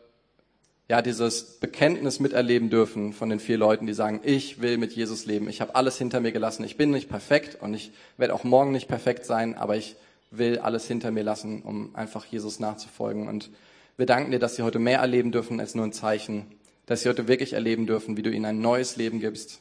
ja 0.88 1.00
dieses 1.00 1.58
Bekenntnis 1.58 2.20
miterleben 2.20 2.68
dürfen 2.68 3.14
von 3.14 3.30
den 3.30 3.40
vier 3.40 3.56
Leuten, 3.56 3.86
die 3.86 3.94
sagen, 3.94 4.20
ich 4.24 4.60
will 4.60 4.76
mit 4.76 4.92
Jesus 4.92 5.24
leben. 5.24 5.48
Ich 5.48 5.62
habe 5.62 5.74
alles 5.74 5.96
hinter 5.96 6.20
mir 6.20 6.32
gelassen. 6.32 6.64
Ich 6.64 6.76
bin 6.76 6.90
nicht 6.90 7.08
perfekt 7.08 7.56
und 7.62 7.72
ich 7.72 7.92
werde 8.18 8.34
auch 8.34 8.44
morgen 8.44 8.72
nicht 8.72 8.88
perfekt 8.88 9.24
sein, 9.24 9.54
aber 9.54 9.76
ich 9.76 9.96
will 10.32 10.58
alles 10.58 10.86
hinter 10.86 11.10
mir 11.10 11.22
lassen, 11.22 11.62
um 11.62 11.94
einfach 11.94 12.24
Jesus 12.24 12.58
nachzufolgen. 12.58 13.28
Und 13.28 13.50
wir 13.96 14.06
danken 14.06 14.30
dir, 14.30 14.38
dass 14.38 14.56
sie 14.56 14.62
heute 14.62 14.78
mehr 14.78 15.00
erleben 15.00 15.32
dürfen 15.32 15.60
als 15.60 15.74
nur 15.74 15.84
ein 15.84 15.92
Zeichen, 15.92 16.46
dass 16.86 17.02
sie 17.02 17.08
heute 17.08 17.28
wirklich 17.28 17.52
erleben 17.52 17.86
dürfen, 17.86 18.16
wie 18.16 18.22
du 18.22 18.30
ihnen 18.30 18.46
ein 18.46 18.60
neues 18.60 18.96
Leben 18.96 19.20
gibst 19.20 19.60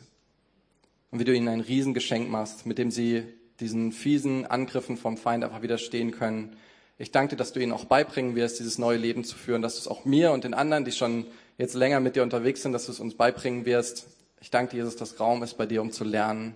und 1.12 1.20
wie 1.20 1.26
du 1.26 1.34
ihnen 1.34 1.50
ein 1.50 1.60
Riesengeschenk 1.60 2.30
machst, 2.30 2.66
mit 2.66 2.78
dem 2.78 2.90
sie 2.90 3.24
diesen 3.60 3.92
fiesen 3.92 4.46
Angriffen 4.46 4.98
vom 4.98 5.18
Feind 5.18 5.44
einfach 5.44 5.62
widerstehen 5.62 6.12
können. 6.12 6.56
Ich 6.98 7.12
danke 7.12 7.32
dir, 7.32 7.38
dass 7.38 7.54
du 7.54 7.60
ihnen 7.60 7.72
auch 7.72 7.86
beibringen 7.86 8.36
wirst, 8.36 8.60
dieses 8.60 8.78
neue 8.78 8.98
Leben 8.98 9.24
zu 9.24 9.36
führen, 9.36 9.62
dass 9.62 9.76
du 9.76 9.82
es 9.82 9.88
auch 9.88 10.06
mir 10.06 10.32
und 10.32 10.44
den 10.44 10.54
anderen, 10.54 10.86
die 10.86 10.92
schon 10.92 11.28
jetzt 11.58 11.76
länger 11.76 12.00
mit 12.00 12.16
dir 12.16 12.24
unterwegs 12.24 12.64
sind, 12.64 12.72
dass 12.72 12.86
du 12.86 12.92
es 12.92 13.00
uns 13.00 13.16
beibringen 13.16 13.66
wirst. 13.66 14.08
Ich 14.40 14.50
danke 14.50 14.72
dir, 14.72 14.78
Jesus, 14.78 14.96
dass 14.96 15.20
Raum 15.20 15.44
ist 15.44 15.58
bei 15.58 15.66
dir, 15.66 15.82
um 15.82 15.92
zu 15.92 16.04
lernen. 16.04 16.56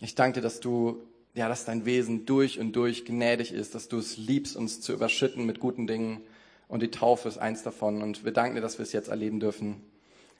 Ich 0.00 0.14
danke 0.14 0.40
dir, 0.40 0.42
dass 0.42 0.60
du, 0.60 0.98
ja, 1.34 1.48
dass 1.48 1.64
dein 1.64 1.84
Wesen 1.86 2.26
durch 2.26 2.58
und 2.58 2.72
durch 2.76 3.04
gnädig 3.04 3.52
ist, 3.52 3.74
dass 3.74 3.88
du 3.88 3.98
es 3.98 4.16
liebst, 4.16 4.56
uns 4.56 4.80
zu 4.80 4.92
überschütten 4.92 5.46
mit 5.46 5.60
guten 5.60 5.86
Dingen. 5.86 6.20
Und 6.68 6.82
die 6.82 6.90
Taufe 6.90 7.28
ist 7.28 7.38
eins 7.38 7.62
davon. 7.62 8.02
Und 8.02 8.24
wir 8.24 8.32
danken 8.32 8.54
dir, 8.54 8.60
dass 8.60 8.78
wir 8.78 8.82
es 8.82 8.92
jetzt 8.92 9.08
erleben 9.08 9.40
dürfen. 9.40 9.82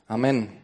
Amen. 0.06 0.62